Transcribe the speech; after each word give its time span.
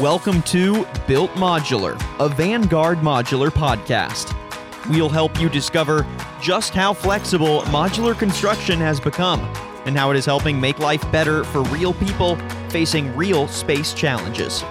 Welcome 0.00 0.40
to 0.44 0.86
Built 1.06 1.30
Modular, 1.32 1.92
a 2.20 2.28
Vanguard 2.30 3.00
modular 3.00 3.50
podcast. 3.50 4.34
We'll 4.88 5.10
help 5.10 5.38
you 5.38 5.50
discover 5.50 6.06
just 6.40 6.72
how 6.72 6.94
flexible 6.94 7.60
modular 7.64 8.18
construction 8.18 8.78
has 8.78 8.98
become 8.98 9.40
and 9.84 9.98
how 9.98 10.10
it 10.10 10.16
is 10.16 10.24
helping 10.24 10.58
make 10.58 10.78
life 10.78 11.02
better 11.12 11.44
for 11.44 11.64
real 11.64 11.92
people 11.92 12.36
facing 12.70 13.14
real 13.14 13.46
space 13.46 13.92
challenges. 13.92 14.62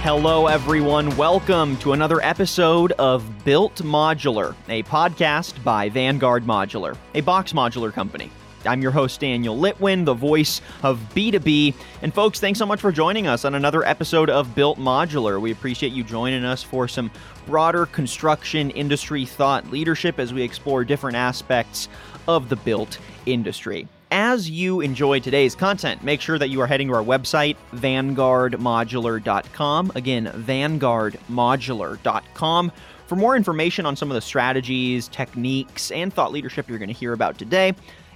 Hello, 0.00 0.46
everyone. 0.46 1.14
Welcome 1.18 1.76
to 1.76 1.92
another 1.92 2.22
episode 2.22 2.92
of 2.92 3.44
Built 3.44 3.74
Modular, 3.82 4.56
a 4.70 4.82
podcast 4.84 5.62
by 5.62 5.90
Vanguard 5.90 6.44
Modular, 6.44 6.96
a 7.14 7.20
box 7.20 7.52
modular 7.52 7.92
company. 7.92 8.30
I'm 8.66 8.82
your 8.82 8.90
host, 8.90 9.20
Daniel 9.20 9.56
Litwin, 9.56 10.04
the 10.04 10.14
voice 10.14 10.60
of 10.82 10.98
B2B. 11.14 11.74
And 12.02 12.14
folks, 12.14 12.40
thanks 12.40 12.58
so 12.58 12.66
much 12.66 12.80
for 12.80 12.92
joining 12.92 13.26
us 13.26 13.44
on 13.44 13.54
another 13.54 13.84
episode 13.84 14.30
of 14.30 14.54
Built 14.54 14.78
Modular. 14.78 15.40
We 15.40 15.52
appreciate 15.52 15.92
you 15.92 16.04
joining 16.04 16.44
us 16.44 16.62
for 16.62 16.88
some 16.88 17.10
broader 17.46 17.86
construction 17.86 18.70
industry 18.70 19.26
thought 19.26 19.70
leadership 19.70 20.18
as 20.18 20.32
we 20.32 20.42
explore 20.42 20.84
different 20.84 21.16
aspects 21.16 21.88
of 22.28 22.48
the 22.48 22.56
built 22.56 22.98
industry 23.26 23.88
as 24.12 24.48
you 24.48 24.80
enjoy 24.82 25.18
today's 25.20 25.54
content, 25.54 26.02
make 26.04 26.20
sure 26.20 26.38
that 26.38 26.50
you 26.50 26.60
are 26.60 26.66
heading 26.66 26.88
to 26.88 26.94
our 26.94 27.02
website, 27.02 27.56
vanguardmodular.com. 27.74 29.92
Again, 29.94 30.26
vanguardmodular.com 30.26 32.72
for 33.06 33.16
more 33.16 33.36
information 33.36 33.86
on 33.86 33.96
some 33.96 34.10
of 34.10 34.14
the 34.14 34.20
strategies, 34.20 35.08
techniques, 35.08 35.90
and 35.90 36.12
thought 36.12 36.30
leadership 36.30 36.68
you're 36.68 36.78
going 36.78 36.88
to 36.88 36.94
hear 36.94 37.14
about 37.14 37.38
today. 37.38 37.72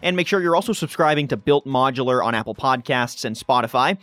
And 0.06 0.15
make 0.15 0.28
sure 0.28 0.41
you're 0.41 0.55
also 0.55 0.73
subscribing 0.73 1.27
to 1.28 1.37
Built 1.37 1.66
Modular 1.66 2.24
on 2.24 2.33
Apple 2.33 2.55
Podcasts 2.55 3.24
and 3.24 3.34
Spotify. 3.34 3.98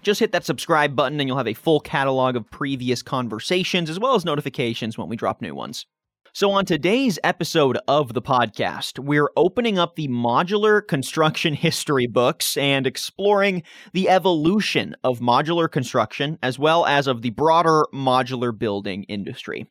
Just 0.00 0.18
hit 0.18 0.32
that 0.32 0.46
subscribe 0.46 0.96
button 0.96 1.20
and 1.20 1.28
you'll 1.28 1.36
have 1.36 1.46
a 1.46 1.52
full 1.52 1.78
catalog 1.78 2.36
of 2.36 2.50
previous 2.50 3.02
conversations 3.02 3.90
as 3.90 4.00
well 4.00 4.14
as 4.14 4.24
notifications 4.24 4.96
when 4.96 5.10
we 5.10 5.16
drop 5.16 5.42
new 5.42 5.54
ones. 5.54 5.84
So, 6.32 6.52
on 6.52 6.64
today's 6.64 7.18
episode 7.22 7.78
of 7.86 8.14
the 8.14 8.22
podcast, 8.22 8.98
we're 8.98 9.28
opening 9.36 9.78
up 9.78 9.96
the 9.96 10.08
modular 10.08 10.86
construction 10.86 11.52
history 11.54 12.06
books 12.06 12.56
and 12.56 12.86
exploring 12.86 13.62
the 13.92 14.08
evolution 14.08 14.96
of 15.04 15.20
modular 15.20 15.70
construction 15.70 16.38
as 16.42 16.58
well 16.58 16.86
as 16.86 17.06
of 17.06 17.20
the 17.20 17.30
broader 17.30 17.84
modular 17.92 18.58
building 18.58 19.04
industry 19.04 19.66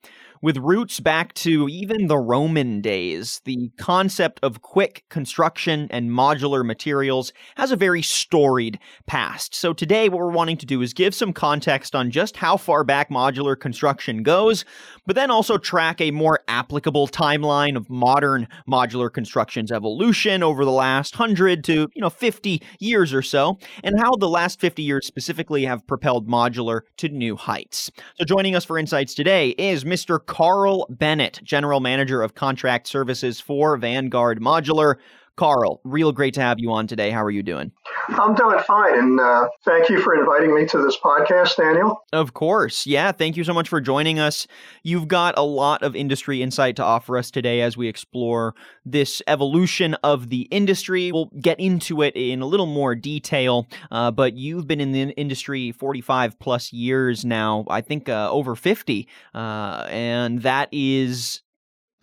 with 0.46 0.58
roots 0.58 1.00
back 1.00 1.34
to 1.34 1.68
even 1.68 2.06
the 2.06 2.20
Roman 2.20 2.80
days. 2.80 3.42
The 3.46 3.72
concept 3.80 4.40
of 4.44 4.62
quick 4.62 5.04
construction 5.10 5.88
and 5.90 6.12
modular 6.12 6.64
materials 6.64 7.34
has 7.58 7.72
a 7.72 7.76
very 7.76 8.04
storied 8.04 8.78
past. 9.08 9.56
So 9.56 9.74
today, 9.74 10.08
what 10.08 10.20
we're 10.20 10.30
wanting 10.30 10.58
to 10.58 10.68
do 10.68 10.84
is 10.84 10.94
give 10.94 11.16
some 11.16 11.34
context 11.34 11.96
on 11.96 12.12
just 12.12 12.38
how 12.38 12.58
far 12.58 12.84
back 12.84 13.10
modular 13.10 13.60
construction 13.60 14.22
goes, 14.22 14.66
but 15.08 15.16
then 15.16 15.32
also 15.32 15.58
track 15.58 16.00
a 16.00 16.12
more 16.12 16.42
applicable 16.48 17.08
timeline 17.08 17.76
of 17.76 17.90
modern 17.90 18.48
modular 18.70 19.12
construction's 19.12 19.72
evolution 19.72 20.44
over 20.44 20.64
the 20.64 20.70
last 20.70 21.18
100 21.18 21.64
to, 21.64 21.90
you 21.96 22.02
know, 22.02 22.12
50 22.12 22.62
years 22.80 23.16
or 23.16 23.24
so, 23.24 23.58
and 23.84 24.00
how 24.00 24.12
the 24.16 24.30
last 24.30 24.60
50 24.60 24.84
years 24.84 25.08
specifically 25.08 25.66
have 25.66 25.88
propelled 25.88 26.28
modular 26.28 26.82
to 26.98 27.10
new 27.10 27.36
heights. 27.36 27.90
So 28.20 28.26
joining 28.26 28.56
us 28.56 28.64
for 28.64 28.78
insights 28.78 29.16
today 29.16 29.56
is 29.58 29.84
Mr. 29.84 30.20
Carl 30.36 30.86
Bennett, 30.90 31.40
General 31.46 31.80
Manager 31.80 32.22
of 32.22 32.36
Contract 32.36 32.88
Services 32.88 33.40
for 33.40 33.78
Vanguard 33.78 34.42
Modular. 34.42 34.98
Carl, 35.38 35.82
real 35.84 36.12
great 36.12 36.34
to 36.36 36.42
have 36.42 36.60
you 36.60 36.72
on 36.72 36.88
today. 36.88 37.12
How 37.12 37.24
are 37.24 37.32
you 37.32 37.44
doing? 37.44 37.72
I'm 38.10 38.36
doing 38.36 38.60
fine, 38.60 38.98
and 38.98 39.20
uh, 39.20 39.50
thank 39.66 39.90
you 39.90 40.00
for 40.00 40.16
inviting 40.16 40.54
me 40.56 40.66
to 40.68 40.78
this 40.78 40.98
podcast, 40.98 41.58
Daniel. 41.58 42.04
Of 42.14 42.34
course. 42.34 42.86
Yeah, 42.86 43.12
thank 43.12 43.36
you 43.36 43.44
so 43.44 43.54
much 43.54 43.68
for 43.68 43.82
joining 43.82 44.20
us. 44.20 44.48
You've 44.84 45.08
got 45.08 45.38
a 45.38 45.44
lot 45.44 45.84
of 45.84 45.96
industry 45.96 46.42
insight 46.42 46.76
to 46.78 46.84
offer 46.84 47.18
us 47.18 47.32
today 47.32 47.62
as 47.62 47.76
we 47.76 47.88
explore 47.88 48.56
this 48.86 49.22
evolution 49.28 49.96
of 50.04 50.30
the 50.30 50.42
industry. 50.44 51.12
We'll 51.12 51.32
get 51.42 51.60
into 51.60 52.02
it 52.02 52.16
in 52.16 52.42
a 52.42 52.46
little 52.46 52.66
more 52.66 52.96
detail, 52.96 53.68
uh, 53.92 54.12
but 54.12 54.36
you've 54.36 54.68
been 54.68 54.80
in 54.80 54.92
the 54.92 55.10
industry 55.12 55.72
45 55.72 56.40
plus 56.40 56.72
years 56.72 57.26
now, 57.26 57.66
I 57.70 57.82
think 57.82 58.08
uh, 58.08 58.30
over 58.32 58.56
50, 58.56 59.08
uh, 59.34 59.88
and 59.90 60.42
that 60.44 60.70
is 60.72 61.42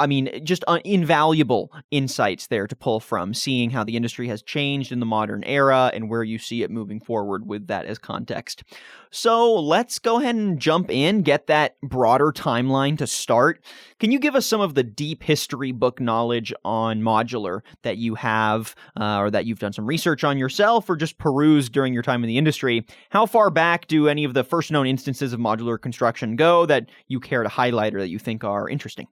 I 0.02 0.08
mean, 0.08 0.44
just 0.44 0.64
uh, 0.66 0.80
invaluable 0.84 1.72
insights 1.92 2.48
there 2.48 2.66
to 2.66 2.74
pull 2.74 2.98
from, 2.98 3.34
seeing 3.34 3.70
how 3.70 3.84
the 3.84 3.96
industry 3.96 4.26
has 4.26 4.42
changed 4.42 4.90
in 4.90 4.98
the 4.98 5.06
modern 5.06 5.44
era 5.44 5.92
and 5.94 6.10
where 6.10 6.24
you 6.24 6.38
see 6.38 6.64
it 6.64 6.72
moving 6.72 6.98
forward 6.98 7.46
with 7.46 7.68
that 7.68 7.86
as 7.86 7.98
context. 7.98 8.64
So 9.12 9.54
let's 9.54 10.00
go 10.00 10.18
ahead 10.18 10.34
and 10.34 10.58
jump 10.58 10.90
in, 10.90 11.22
get 11.22 11.46
that 11.46 11.80
broader 11.82 12.32
timeline 12.32 12.98
to 12.98 13.06
start. 13.06 13.62
Can 14.00 14.10
you 14.10 14.18
give 14.18 14.34
us 14.34 14.44
some 14.44 14.60
of 14.60 14.74
the 14.74 14.82
deep 14.82 15.22
history 15.22 15.70
book 15.70 16.00
knowledge 16.00 16.52
on 16.64 17.00
modular 17.00 17.60
that 17.82 17.98
you 17.98 18.16
have, 18.16 18.74
uh, 18.98 19.18
or 19.18 19.30
that 19.30 19.46
you've 19.46 19.60
done 19.60 19.72
some 19.72 19.86
research 19.86 20.24
on 20.24 20.36
yourself, 20.36 20.90
or 20.90 20.96
just 20.96 21.16
perused 21.16 21.72
during 21.72 21.94
your 21.94 22.02
time 22.02 22.24
in 22.24 22.28
the 22.28 22.38
industry? 22.38 22.84
How 23.10 23.24
far 23.24 23.50
back 23.50 23.86
do 23.86 24.08
any 24.08 24.24
of 24.24 24.34
the 24.34 24.42
first 24.42 24.72
known 24.72 24.88
instances 24.88 25.32
of 25.32 25.38
modular 25.38 25.80
construction 25.80 26.34
go 26.34 26.66
that 26.66 26.88
you 27.06 27.20
care 27.20 27.44
to 27.44 27.48
highlight 27.48 27.94
or 27.94 28.00
that 28.00 28.08
you 28.08 28.18
think 28.18 28.42
are 28.42 28.68
interesting? 28.68 29.06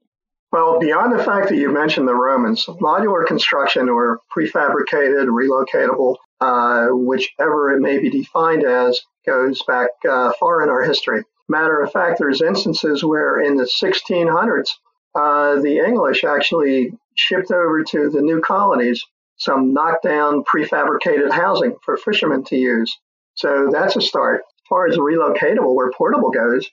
Well, 0.53 0.81
beyond 0.81 1.17
the 1.17 1.23
fact 1.23 1.49
that 1.49 1.57
you 1.57 1.73
mentioned 1.73 2.09
the 2.09 2.15
Romans, 2.15 2.67
modular 2.67 3.25
construction 3.25 3.89
or 3.89 4.21
prefabricated, 4.37 5.27
relocatable, 5.29 6.17
uh, 6.41 6.89
whichever 6.89 7.71
it 7.71 7.81
may 7.81 7.99
be 7.99 8.11
defined 8.11 8.65
as, 8.65 9.01
goes 9.25 9.63
back 9.63 9.91
uh, 10.09 10.33
far 10.41 10.63
in 10.63 10.69
our 10.69 10.83
history. 10.83 11.23
Matter 11.49 11.81
of 11.81 11.93
fact, 11.93 12.19
there's 12.19 12.43
instances 12.43 13.05
where 13.05 13.41
in 13.41 13.57
the 13.57 13.65
1600s, 13.65 14.71
uh, 15.15 15.61
the 15.61 15.79
English 15.79 16.25
actually 16.25 16.93
shipped 17.15 17.53
over 17.53 17.85
to 17.85 18.11
the 18.11 18.21
new 18.21 18.41
colonies 18.41 19.05
some 19.41 19.73
knockdown 19.73 20.45
prefabricated 20.45 21.33
housing 21.33 21.75
for 21.83 21.97
fishermen 21.97 22.45
to 22.45 22.57
use. 22.57 22.97
So 23.35 23.71
that's 23.73 23.97
a 23.97 24.01
start. 24.01 24.43
As 24.43 24.69
far 24.69 24.87
as 24.87 24.97
relocatable 24.97 25.75
or 25.75 25.91
portable 25.93 26.31
goes, 26.31 26.69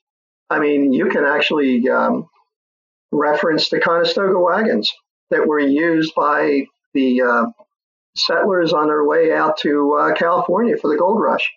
I 0.49 0.59
mean, 0.59 0.93
you 0.93 1.07
can 1.07 1.23
actually 1.23 1.87
um, 1.89 2.27
reference 3.11 3.69
the 3.69 3.79
Conestoga 3.79 4.39
wagons 4.39 4.91
that 5.29 5.47
were 5.47 5.59
used 5.59 6.13
by 6.15 6.65
the 6.93 7.21
uh, 7.21 7.45
settlers 8.15 8.73
on 8.73 8.87
their 8.87 9.05
way 9.05 9.33
out 9.33 9.57
to 9.59 9.93
uh, 9.93 10.13
California 10.13 10.75
for 10.77 10.89
the 10.89 10.97
gold 10.97 11.21
rush. 11.21 11.51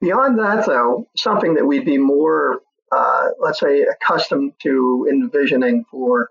Beyond 0.00 0.38
that, 0.38 0.66
though, 0.66 1.08
something 1.16 1.54
that 1.54 1.64
we'd 1.64 1.86
be 1.86 1.98
more, 1.98 2.60
uh, 2.92 3.28
let's 3.40 3.60
say, 3.60 3.82
accustomed 3.82 4.52
to 4.62 5.06
envisioning 5.10 5.84
for 5.90 6.28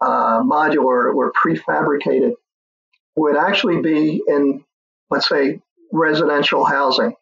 uh, 0.00 0.40
modular 0.42 1.14
or 1.14 1.32
prefabricated 1.32 2.32
would 3.16 3.36
actually 3.36 3.80
be 3.80 4.22
in, 4.28 4.62
let's 5.10 5.28
say, 5.28 5.60
residential 5.92 6.64
housing. 6.64 7.14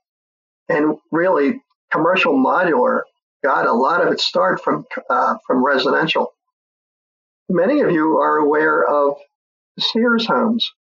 And 0.69 0.99
really, 1.13 1.63
commercial 1.91 2.35
modular 2.35 3.03
got 3.45 3.67
a 3.67 3.73
lot 3.73 4.05
of 4.05 4.11
its 4.11 4.25
start 4.25 4.61
from 4.63 4.87
uh, 5.11 5.37
from 5.47 5.65
residential. 5.65 6.33
Many 7.49 7.81
of 7.81 7.91
you 7.93 8.17
are 8.17 8.39
aware 8.39 8.83
of 8.83 9.17
Sears 9.79 10.27
Homes. 10.27 10.73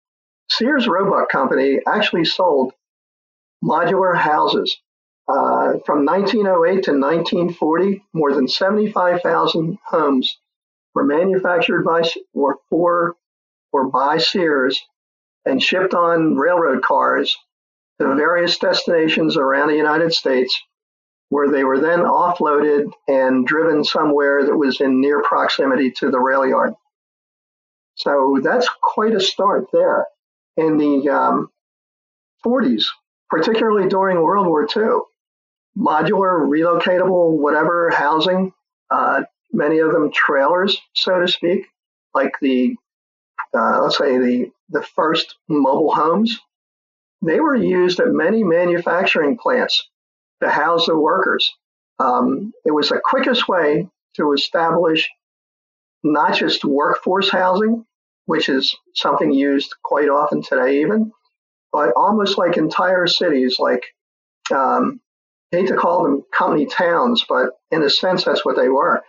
Sears 0.50 0.88
Roebuck 0.88 1.29
Company 1.29 1.79
actually 1.85 2.25
sold 2.25 2.74
modular 3.63 4.16
houses. 4.16 4.78
Uh, 5.28 5.79
from 5.85 6.06
1908 6.06 6.84
to 6.84 6.91
1940, 6.91 8.03
more 8.13 8.34
than 8.34 8.47
75,000 8.47 9.78
homes 9.85 10.38
were 10.94 11.06
manufactured 11.06 11.84
by 11.84 12.01
or 12.34 12.59
for 12.69 13.16
or 13.72 13.90
by 13.90 14.18
Sears 14.18 14.81
and 15.45 15.62
shipped 15.62 15.94
on 15.94 16.35
railroad 16.35 16.84
cars 16.84 17.38
to 18.00 18.16
various 18.16 18.57
destinations 18.57 19.38
around 19.38 19.69
the 19.69 19.75
United 19.75 20.13
States 20.13 20.62
where 21.33 21.50
they 21.50 21.63
were 21.63 21.80
then 21.80 22.01
offloaded 22.01 22.91
and 23.07 23.47
driven 23.47 23.83
somewhere 23.83 24.45
that 24.45 24.56
was 24.56 24.80
in 24.80 25.01
near 25.01 25.24
proximity 25.24 25.89
to 25.89 26.12
the 26.12 26.19
rail 26.19 26.45
yard. 26.45 26.75
So 27.95 28.39
that's 28.44 28.69
quite 28.83 29.15
a 29.15 29.19
start 29.19 29.65
there. 29.74 30.06
In 30.57 30.77
the 30.77 31.09
um, 31.09 31.50
40s, 32.45 32.83
particularly 33.31 33.89
during 33.89 34.21
World 34.21 34.45
War 34.45 34.68
II, 34.68 35.00
modular, 35.75 36.47
relocatable, 36.47 37.39
whatever 37.39 37.89
housing, 37.89 38.53
uh, 38.91 39.24
many 39.51 39.80
of 39.80 39.91
them 39.91 40.12
trailers, 40.13 40.77
so 40.94 41.19
to 41.19 41.27
speak, 41.27 41.65
like 42.13 42.33
the, 42.41 42.75
uh, 43.56 43.81
let's 43.81 43.97
say 43.97 44.19
the, 44.19 44.51
the 44.69 44.83
first 44.83 45.35
mobile 45.50 45.95
homes, 45.95 46.39
they 47.24 47.39
were 47.39 47.56
used 47.56 48.00
at 48.00 48.09
many 48.09 48.44
manufacturing 48.44 49.35
plants 49.35 49.89
to 50.44 50.50
house 50.50 50.86
the 50.86 50.98
workers. 50.98 51.51
Um, 52.00 52.54
it 52.66 52.72
was 52.72 52.90
the 52.90 53.01
quickest 53.04 53.48
way 53.48 53.88
to 54.16 54.34
establish 54.34 55.10
not 56.04 56.36
just 56.36 56.66
workforce 56.66 57.30
housing, 57.30 57.86
which 58.25 58.50
is 58.50 58.75
something 58.94 59.31
used 59.31 59.74
quite 59.84 60.10
often 60.10 60.42
today, 60.42 60.81
even, 60.81 61.12
but 61.72 61.94
almost 61.95 62.38
like 62.38 62.57
entire 62.57 63.07
cities, 63.07 63.57
like 63.60 63.84
um, 64.54 65.00
I 65.54 65.57
hate 65.57 65.68
to 65.68 65.75
call 65.75 66.04
them 66.04 66.24
company 66.36 66.66
towns, 66.66 67.25
but 67.28 67.51
in 67.72 67.84
a 67.84 67.90
sense, 67.90 68.24
that's 68.24 68.45
what 68.45 68.56
they 68.56 68.69
were. 68.69 69.04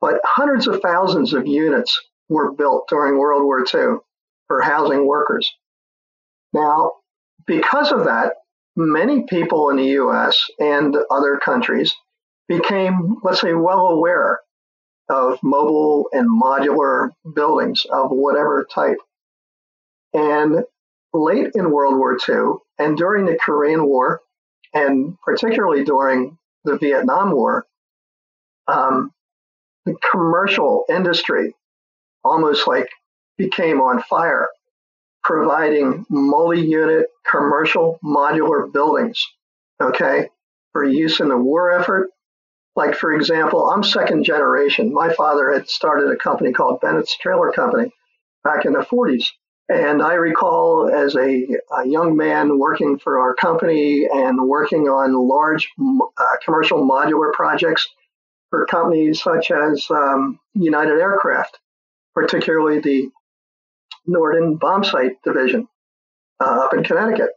But 0.00 0.20
hundreds 0.24 0.66
of 0.66 0.80
thousands 0.80 1.32
of 1.32 1.46
units 1.46 2.00
were 2.28 2.52
built 2.52 2.88
during 2.88 3.18
World 3.18 3.42
War 3.42 3.60
II 3.60 3.98
for 4.48 4.60
housing 4.60 5.06
workers. 5.06 5.50
Now, 6.52 6.92
because 7.46 7.92
of 7.92 8.04
that, 8.04 8.34
many 8.76 9.24
people 9.24 9.70
in 9.70 9.76
the 9.76 9.88
US 10.00 10.50
and 10.58 10.96
other 11.10 11.38
countries 11.38 11.94
became, 12.48 13.16
let's 13.22 13.40
say, 13.40 13.54
well 13.54 13.88
aware 13.88 14.40
of 15.08 15.38
mobile 15.42 16.08
and 16.12 16.28
modular 16.28 17.10
buildings 17.34 17.84
of 17.90 18.10
whatever 18.10 18.66
type. 18.72 18.98
And 20.12 20.64
late 21.12 21.52
in 21.54 21.70
World 21.70 21.96
War 21.96 22.16
II 22.28 22.56
and 22.78 22.96
during 22.96 23.26
the 23.26 23.36
Korean 23.36 23.86
War, 23.86 24.20
and 24.72 25.16
particularly 25.20 25.84
during 25.84 26.36
the 26.64 26.78
Vietnam 26.78 27.32
War, 27.32 27.66
um, 28.66 29.12
the 29.84 29.94
commercial 30.10 30.84
industry 30.88 31.54
almost 32.24 32.66
like 32.66 32.88
became 33.36 33.80
on 33.80 34.02
fire, 34.02 34.48
providing 35.24 36.04
multi-unit 36.10 37.06
commercial 37.28 37.98
modular 38.04 38.70
buildings, 38.70 39.26
okay, 39.82 40.28
for 40.72 40.84
use 40.84 41.20
in 41.20 41.28
the 41.28 41.36
war 41.36 41.72
effort. 41.72 42.10
Like, 42.76 42.94
for 42.94 43.12
example, 43.12 43.70
I'm 43.70 43.82
second 43.82 44.24
generation. 44.24 44.92
My 44.92 45.12
father 45.14 45.52
had 45.52 45.68
started 45.68 46.10
a 46.10 46.16
company 46.16 46.52
called 46.52 46.80
Bennett's 46.80 47.16
Trailer 47.16 47.52
Company 47.52 47.90
back 48.42 48.64
in 48.66 48.72
the 48.72 48.80
40s. 48.80 49.26
And 49.68 50.02
I 50.02 50.14
recall 50.14 50.90
as 50.92 51.16
a, 51.16 51.46
a 51.72 51.86
young 51.86 52.16
man 52.16 52.58
working 52.58 52.98
for 52.98 53.18
our 53.18 53.34
company 53.34 54.06
and 54.12 54.46
working 54.46 54.88
on 54.88 55.14
large 55.14 55.70
uh, 55.80 56.36
commercial 56.44 56.86
modular 56.86 57.32
projects 57.32 57.88
for 58.50 58.66
companies 58.66 59.22
such 59.22 59.50
as 59.50 59.86
um, 59.90 60.38
United 60.52 61.00
Aircraft, 61.00 61.58
particularly 62.14 62.80
the 62.80 63.08
Norden 64.06 64.56
Bomb 64.56 64.82
Bombsight 64.82 65.12
Division 65.24 65.68
uh, 66.40 66.64
up 66.64 66.74
in 66.74 66.84
Connecticut. 66.84 67.30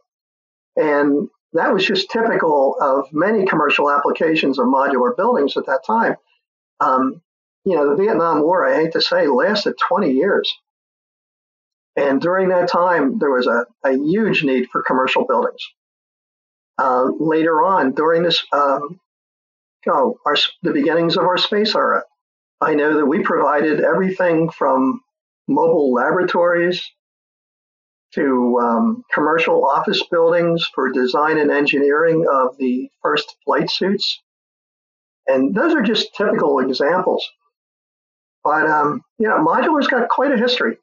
And 0.76 1.28
that 1.54 1.72
was 1.72 1.84
just 1.84 2.10
typical 2.10 2.76
of 2.80 3.06
many 3.12 3.46
commercial 3.46 3.90
applications 3.90 4.58
of 4.58 4.66
modular 4.66 5.16
buildings 5.16 5.56
at 5.56 5.66
that 5.66 5.84
time. 5.86 6.16
Um, 6.80 7.22
you 7.64 7.74
know, 7.74 7.90
the 7.90 8.02
Vietnam 8.02 8.42
War, 8.42 8.66
I 8.66 8.76
hate 8.76 8.92
to 8.92 9.00
say, 9.00 9.26
lasted 9.26 9.74
20 9.88 10.12
years. 10.12 10.50
And 11.96 12.20
during 12.20 12.50
that 12.50 12.68
time, 12.68 13.18
there 13.18 13.30
was 13.30 13.46
a, 13.46 13.66
a 13.84 13.92
huge 13.92 14.44
need 14.44 14.68
for 14.70 14.82
commercial 14.82 15.26
buildings. 15.26 15.60
Uh, 16.78 17.10
later 17.18 17.64
on, 17.64 17.92
during 17.92 18.22
this, 18.22 18.44
um, 18.52 19.00
know, 19.88 20.18
our, 20.24 20.36
the 20.62 20.72
beginnings 20.72 21.16
of 21.16 21.24
our 21.24 21.38
space 21.38 21.74
era, 21.74 22.04
I 22.60 22.74
know 22.74 22.96
that 22.98 23.06
we 23.06 23.22
provided 23.22 23.80
everything 23.80 24.50
from 24.50 25.00
mobile 25.48 25.92
laboratories 25.92 26.88
to 28.14 28.58
um, 28.62 29.02
commercial 29.12 29.66
office 29.68 30.02
buildings 30.10 30.68
for 30.74 30.90
design 30.90 31.38
and 31.38 31.50
engineering 31.50 32.26
of 32.30 32.56
the 32.58 32.88
first 33.02 33.36
flight 33.44 33.70
suits. 33.70 34.20
And 35.26 35.54
those 35.54 35.74
are 35.74 35.82
just 35.82 36.14
typical 36.14 36.58
examples. 36.58 37.26
But, 38.44 38.66
um, 38.66 39.02
you 39.18 39.28
know, 39.28 39.44
modular's 39.44 39.88
got 39.88 40.08
quite 40.08 40.32
a 40.32 40.38
history. 40.38 40.78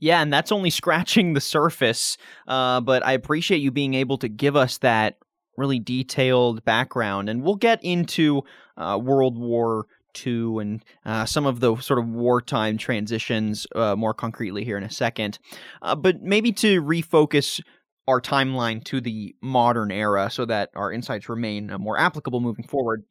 Yeah, 0.00 0.20
and 0.20 0.32
that's 0.32 0.52
only 0.52 0.70
scratching 0.70 1.32
the 1.32 1.40
surface. 1.40 2.18
Uh, 2.46 2.80
but 2.80 3.04
I 3.04 3.12
appreciate 3.12 3.58
you 3.58 3.70
being 3.70 3.94
able 3.94 4.18
to 4.18 4.28
give 4.28 4.56
us 4.56 4.78
that 4.78 5.18
really 5.56 5.80
detailed 5.80 6.64
background. 6.64 7.28
And 7.28 7.42
we'll 7.42 7.56
get 7.56 7.82
into 7.82 8.42
uh, 8.76 8.98
World 9.02 9.38
War 9.38 9.86
II 10.26 10.58
and 10.60 10.84
uh, 11.04 11.24
some 11.24 11.46
of 11.46 11.60
the 11.60 11.76
sort 11.76 11.98
of 11.98 12.08
wartime 12.08 12.78
transitions 12.78 13.66
uh, 13.74 13.94
more 13.96 14.14
concretely 14.14 14.64
here 14.64 14.76
in 14.76 14.84
a 14.84 14.90
second. 14.90 15.38
Uh, 15.82 15.94
but 15.94 16.22
maybe 16.22 16.52
to 16.52 16.82
refocus 16.82 17.60
our 18.06 18.20
timeline 18.20 18.82
to 18.84 19.00
the 19.00 19.34
modern 19.42 19.90
era 19.90 20.30
so 20.30 20.44
that 20.46 20.70
our 20.74 20.90
insights 20.90 21.28
remain 21.28 21.70
uh, 21.70 21.78
more 21.78 21.98
applicable 21.98 22.40
moving 22.40 22.66
forward. 22.66 23.04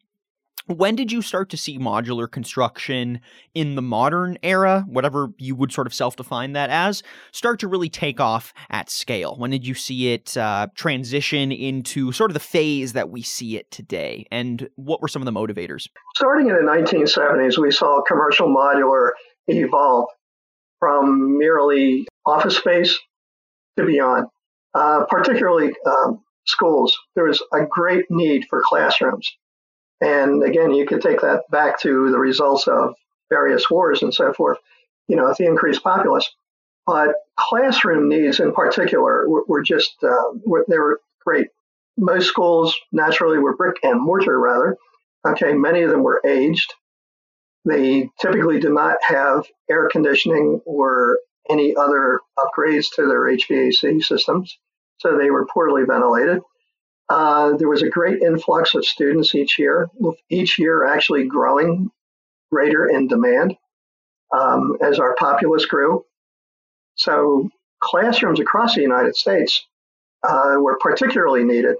When 0.65 0.97
did 0.97 1.13
you 1.13 1.21
start 1.21 1.49
to 1.51 1.57
see 1.57 1.79
modular 1.79 2.29
construction 2.29 3.21
in 3.53 3.75
the 3.75 3.81
modern 3.81 4.37
era, 4.43 4.83
whatever 4.87 5.29
you 5.37 5.55
would 5.55 5.71
sort 5.71 5.87
of 5.87 5.93
self 5.93 6.17
define 6.17 6.53
that 6.53 6.69
as, 6.69 7.03
start 7.31 7.59
to 7.61 7.69
really 7.69 7.87
take 7.87 8.19
off 8.19 8.53
at 8.69 8.89
scale? 8.89 9.35
When 9.37 9.51
did 9.51 9.65
you 9.65 9.73
see 9.73 10.11
it 10.11 10.35
uh, 10.35 10.67
transition 10.75 11.53
into 11.53 12.11
sort 12.11 12.31
of 12.31 12.33
the 12.33 12.41
phase 12.41 12.93
that 12.93 13.09
we 13.09 13.21
see 13.21 13.55
it 13.55 13.71
today? 13.71 14.25
And 14.29 14.67
what 14.75 15.01
were 15.01 15.07
some 15.07 15.21
of 15.21 15.25
the 15.25 15.31
motivators? 15.31 15.87
Starting 16.15 16.49
in 16.49 16.55
the 16.55 16.69
1970s, 16.69 17.57
we 17.57 17.71
saw 17.71 18.01
commercial 18.01 18.53
modular 18.53 19.11
evolve 19.47 20.09
from 20.79 21.37
merely 21.37 22.07
office 22.25 22.57
space 22.57 22.99
to 23.77 23.85
beyond, 23.85 24.25
uh, 24.73 25.05
particularly 25.05 25.73
um, 25.85 26.21
schools. 26.45 26.97
There 27.15 27.23
was 27.23 27.41
a 27.53 27.65
great 27.65 28.05
need 28.09 28.45
for 28.49 28.61
classrooms 28.65 29.31
and 30.01 30.43
again, 30.43 30.73
you 30.73 30.85
could 30.85 31.01
take 31.01 31.21
that 31.21 31.43
back 31.49 31.79
to 31.81 32.11
the 32.11 32.19
results 32.19 32.67
of 32.67 32.95
various 33.29 33.69
wars 33.69 34.01
and 34.03 34.13
so 34.13 34.33
forth, 34.33 34.57
you 35.07 35.15
know, 35.15 35.33
the 35.37 35.45
increased 35.45 35.83
populace. 35.83 36.29
But 36.85 37.15
classroom 37.37 38.07
needs 38.07 38.39
in 38.39 38.53
particular 38.53 39.27
were, 39.27 39.43
were 39.47 39.63
just, 39.63 39.95
uh, 40.03 40.31
were, 40.45 40.65
they 40.67 40.77
were 40.77 41.01
great. 41.25 41.47
Most 41.97 42.27
schools 42.27 42.75
naturally 42.91 43.39
were 43.39 43.57
brick 43.57 43.77
and 43.83 44.01
mortar 44.01 44.39
rather. 44.39 44.77
Okay, 45.25 45.53
many 45.53 45.81
of 45.81 45.89
them 45.89 46.03
were 46.03 46.21
aged. 46.25 46.73
They 47.65 48.09
typically 48.21 48.59
did 48.59 48.71
not 48.71 48.97
have 49.01 49.45
air 49.69 49.89
conditioning 49.89 50.61
or 50.65 51.19
any 51.49 51.75
other 51.75 52.21
upgrades 52.37 52.93
to 52.95 53.07
their 53.07 53.23
HVAC 53.23 54.03
systems, 54.03 54.57
so 54.99 55.17
they 55.17 55.31
were 55.31 55.47
poorly 55.47 55.83
ventilated. 55.83 56.41
Uh, 57.09 57.55
there 57.57 57.69
was 57.69 57.83
a 57.83 57.89
great 57.89 58.21
influx 58.21 58.75
of 58.75 58.85
students 58.85 59.33
each 59.33 59.57
year, 59.57 59.89
each 60.29 60.59
year 60.59 60.85
actually 60.85 61.25
growing 61.25 61.89
greater 62.51 62.87
in 62.87 63.07
demand 63.07 63.55
um, 64.37 64.77
as 64.81 64.99
our 64.99 65.15
populace 65.15 65.65
grew. 65.65 66.05
So 66.95 67.49
classrooms 67.79 68.39
across 68.39 68.75
the 68.75 68.81
United 68.81 69.15
States 69.15 69.65
uh, 70.27 70.55
were 70.59 70.79
particularly 70.79 71.43
needed, 71.43 71.77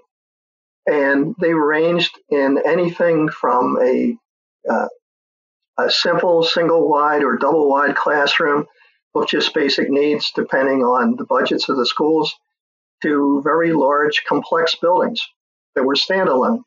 and 0.86 1.36
they 1.42 1.54
ranged 1.54 2.18
in 2.30 2.62
anything 2.66 3.30
from 3.30 3.78
a 3.82 4.16
uh, 4.70 4.88
a 5.80 5.90
simple 5.90 6.44
single 6.44 6.90
wide 6.90 7.24
or 7.24 7.38
double 7.38 7.70
wide 7.70 7.96
classroom 7.96 8.66
with 9.14 9.30
just 9.30 9.54
basic 9.54 9.90
needs, 9.90 10.32
depending 10.36 10.82
on 10.84 11.16
the 11.16 11.26
budgets 11.26 11.70
of 11.70 11.78
the 11.78 11.86
schools, 11.86 12.36
to 13.04 13.42
very 13.44 13.74
large, 13.74 14.24
complex 14.28 14.76
buildings 14.76 15.22
that 15.76 15.84
were 15.84 15.96
standalone. 15.96 16.62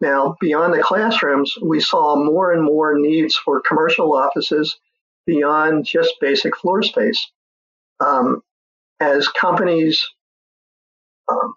Now, 0.00 0.36
beyond 0.40 0.74
the 0.74 0.82
classrooms, 0.82 1.54
we 1.62 1.78
saw 1.80 2.16
more 2.16 2.52
and 2.52 2.64
more 2.64 2.98
needs 2.98 3.36
for 3.36 3.60
commercial 3.60 4.14
offices 4.14 4.76
beyond 5.26 5.86
just 5.86 6.14
basic 6.20 6.56
floor 6.56 6.82
space. 6.82 7.30
Um, 8.00 8.42
as 8.98 9.28
companies 9.28 10.04
um, 11.30 11.54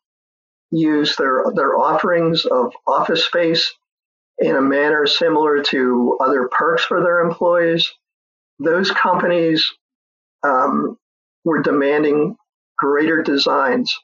use 0.70 1.16
their, 1.16 1.44
their 1.56 1.76
offerings 1.76 2.46
of 2.46 2.74
office 2.86 3.26
space 3.26 3.74
in 4.38 4.56
a 4.56 4.62
manner 4.62 5.08
similar 5.08 5.64
to 5.64 6.18
other 6.22 6.48
perks 6.52 6.84
for 6.84 7.02
their 7.02 7.22
employees, 7.22 7.92
those 8.60 8.92
companies 8.92 9.66
um, 10.44 10.98
were 11.44 11.62
demanding 11.62 12.36
greater 12.78 13.22
designs. 13.22 13.98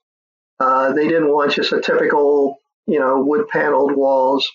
Uh, 0.59 0.93
they 0.93 1.07
didn't 1.07 1.31
want 1.33 1.53
just 1.53 1.73
a 1.73 1.81
typical, 1.81 2.61
you 2.85 2.99
know, 2.99 3.21
wood 3.21 3.47
paneled 3.47 3.95
walls, 3.95 4.49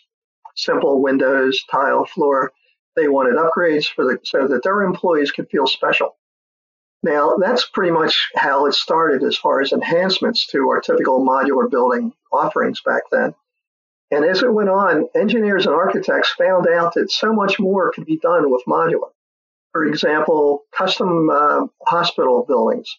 simple 0.54 1.02
windows, 1.02 1.64
tile 1.70 2.06
floor. 2.06 2.52
They 2.94 3.08
wanted 3.08 3.34
upgrades 3.34 3.86
for 3.86 4.04
the, 4.04 4.18
so 4.24 4.48
that 4.48 4.62
their 4.62 4.82
employees 4.82 5.32
could 5.32 5.48
feel 5.50 5.66
special. 5.66 6.16
Now, 7.02 7.36
that's 7.36 7.68
pretty 7.68 7.92
much 7.92 8.30
how 8.34 8.66
it 8.66 8.74
started 8.74 9.22
as 9.22 9.36
far 9.36 9.60
as 9.60 9.72
enhancements 9.72 10.46
to 10.48 10.68
our 10.70 10.80
typical 10.80 11.24
modular 11.24 11.70
building 11.70 12.12
offerings 12.32 12.80
back 12.80 13.02
then. 13.12 13.34
And 14.10 14.24
as 14.24 14.42
it 14.42 14.52
went 14.52 14.70
on, 14.70 15.08
engineers 15.14 15.66
and 15.66 15.74
architects 15.74 16.32
found 16.32 16.66
out 16.68 16.94
that 16.94 17.10
so 17.10 17.32
much 17.32 17.58
more 17.58 17.92
could 17.92 18.06
be 18.06 18.18
done 18.18 18.50
with 18.50 18.62
modular. 18.66 19.10
For 19.72 19.84
example, 19.84 20.64
custom 20.72 21.28
uh, 21.28 21.66
hospital 21.86 22.44
buildings, 22.46 22.96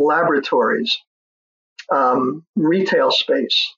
laboratories, 0.00 0.98
um, 1.92 2.44
retail 2.56 3.10
space, 3.12 3.74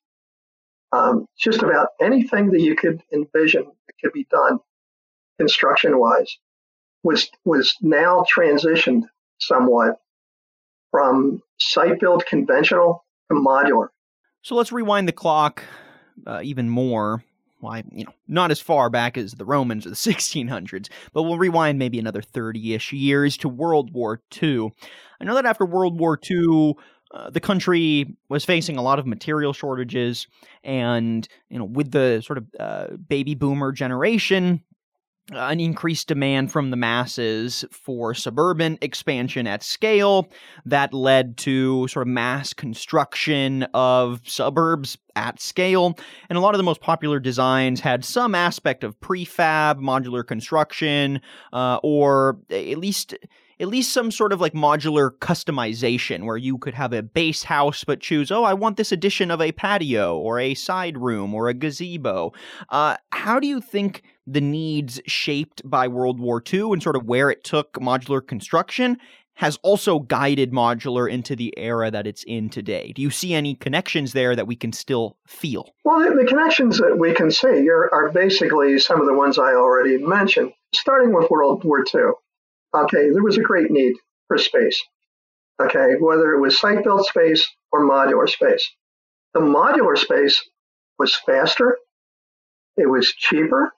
um, 0.92 1.26
just 1.38 1.62
about 1.62 1.88
anything 2.00 2.50
that 2.50 2.60
you 2.60 2.76
could 2.76 3.02
envision 3.12 3.64
that 3.64 3.94
could 4.00 4.12
be 4.12 4.26
done 4.30 4.58
construction 5.38 5.98
wise 5.98 6.38
was 7.02 7.28
was 7.44 7.74
now 7.80 8.24
transitioned 8.34 9.02
somewhat 9.40 9.96
from 10.90 11.42
site 11.58 11.98
built 11.98 12.24
conventional 12.26 13.04
to 13.28 13.36
modular. 13.36 13.88
So 14.42 14.54
let's 14.54 14.70
rewind 14.70 15.08
the 15.08 15.12
clock 15.12 15.64
uh, 16.26 16.40
even 16.42 16.68
more. 16.68 17.24
Why, 17.62 17.84
you 17.92 18.04
know, 18.04 18.12
not 18.26 18.50
as 18.50 18.58
far 18.58 18.90
back 18.90 19.16
as 19.16 19.34
the 19.34 19.44
Romans 19.44 19.86
or 19.86 19.90
the 19.90 19.94
1600s, 19.96 20.88
but 21.12 21.22
we'll 21.22 21.38
rewind 21.38 21.78
maybe 21.78 21.98
another 22.00 22.20
30 22.20 22.74
ish 22.74 22.92
years 22.92 23.36
to 23.38 23.48
World 23.48 23.92
War 23.92 24.20
II. 24.42 24.72
I 25.20 25.24
know 25.24 25.36
that 25.36 25.46
after 25.46 25.64
World 25.64 26.00
War 26.00 26.18
II, 26.28 26.74
uh, 27.14 27.30
the 27.30 27.38
country 27.38 28.16
was 28.28 28.44
facing 28.44 28.76
a 28.78 28.82
lot 28.82 28.98
of 28.98 29.06
material 29.06 29.52
shortages, 29.52 30.26
and 30.64 31.28
you 31.50 31.58
know, 31.58 31.66
with 31.66 31.92
the 31.92 32.20
sort 32.24 32.38
of 32.38 32.46
uh, 32.58 32.86
baby 33.08 33.36
boomer 33.36 33.70
generation, 33.70 34.62
an 35.30 35.60
increased 35.60 36.08
demand 36.08 36.50
from 36.50 36.70
the 36.70 36.76
masses 36.76 37.64
for 37.70 38.12
suburban 38.12 38.76
expansion 38.80 39.46
at 39.46 39.62
scale 39.62 40.28
that 40.66 40.92
led 40.92 41.36
to 41.36 41.86
sort 41.88 42.06
of 42.06 42.12
mass 42.12 42.52
construction 42.52 43.62
of 43.72 44.20
suburbs 44.24 44.98
at 45.14 45.40
scale 45.40 45.96
and 46.28 46.36
a 46.36 46.40
lot 46.40 46.54
of 46.54 46.58
the 46.58 46.64
most 46.64 46.80
popular 46.80 47.20
designs 47.20 47.80
had 47.80 48.04
some 48.04 48.34
aspect 48.34 48.82
of 48.82 48.98
prefab 49.00 49.78
modular 49.78 50.26
construction 50.26 51.20
uh, 51.52 51.78
or 51.82 52.38
at 52.50 52.78
least 52.78 53.14
at 53.60 53.68
least 53.68 53.92
some 53.92 54.10
sort 54.10 54.32
of 54.32 54.40
like 54.40 54.54
modular 54.54 55.10
customization 55.18 56.24
where 56.24 56.36
you 56.36 56.58
could 56.58 56.74
have 56.74 56.92
a 56.92 57.00
base 57.00 57.44
house 57.44 57.84
but 57.84 58.00
choose, 58.00 58.32
oh, 58.32 58.42
I 58.42 58.54
want 58.54 58.76
this 58.76 58.90
addition 58.90 59.30
of 59.30 59.40
a 59.40 59.52
patio 59.52 60.18
or 60.18 60.40
a 60.40 60.54
side 60.54 60.98
room 60.98 61.32
or 61.32 61.48
a 61.48 61.54
gazebo. 61.54 62.32
Uh, 62.70 62.96
how 63.12 63.38
do 63.38 63.46
you 63.46 63.60
think 63.60 64.02
the 64.26 64.40
needs 64.40 65.00
shaped 65.06 65.62
by 65.64 65.88
World 65.88 66.20
War 66.20 66.42
II 66.52 66.72
and 66.72 66.82
sort 66.82 66.96
of 66.96 67.06
where 67.06 67.30
it 67.30 67.44
took 67.44 67.72
modular 67.74 68.26
construction 68.26 68.98
has 69.34 69.58
also 69.62 70.00
guided 70.00 70.52
modular 70.52 71.10
into 71.10 71.34
the 71.34 71.54
era 71.56 71.90
that 71.90 72.06
it's 72.06 72.22
in 72.24 72.50
today. 72.50 72.92
Do 72.94 73.00
you 73.00 73.10
see 73.10 73.32
any 73.32 73.54
connections 73.54 74.12
there 74.12 74.36
that 74.36 74.46
we 74.46 74.54
can 74.54 74.72
still 74.72 75.16
feel? 75.26 75.70
Well, 75.84 76.00
the, 76.00 76.14
the 76.22 76.26
connections 76.26 76.76
that 76.78 76.98
we 76.98 77.14
can 77.14 77.30
see 77.30 77.68
are, 77.70 77.92
are, 77.94 78.10
basically 78.12 78.78
some 78.78 79.00
of 79.00 79.06
the 79.06 79.14
ones 79.14 79.38
I 79.38 79.54
already 79.54 79.96
mentioned, 79.96 80.52
starting 80.74 81.14
with 81.14 81.30
World 81.30 81.64
War 81.64 81.82
II 81.94 82.12
okay, 82.74 83.10
there 83.10 83.22
was 83.22 83.36
a 83.36 83.42
great 83.42 83.70
need 83.70 83.94
for 84.28 84.38
space. 84.38 84.82
Okay, 85.60 85.94
whether 86.00 86.32
it 86.32 86.40
was 86.40 86.58
site 86.58 86.82
built 86.82 87.06
space 87.06 87.46
or 87.70 87.88
modular 87.88 88.28
space. 88.28 88.68
The 89.34 89.40
modular 89.40 89.96
space 89.96 90.42
was 90.98 91.14
faster, 91.14 91.78
it 92.76 92.88
was 92.88 93.12
cheaper, 93.12 93.72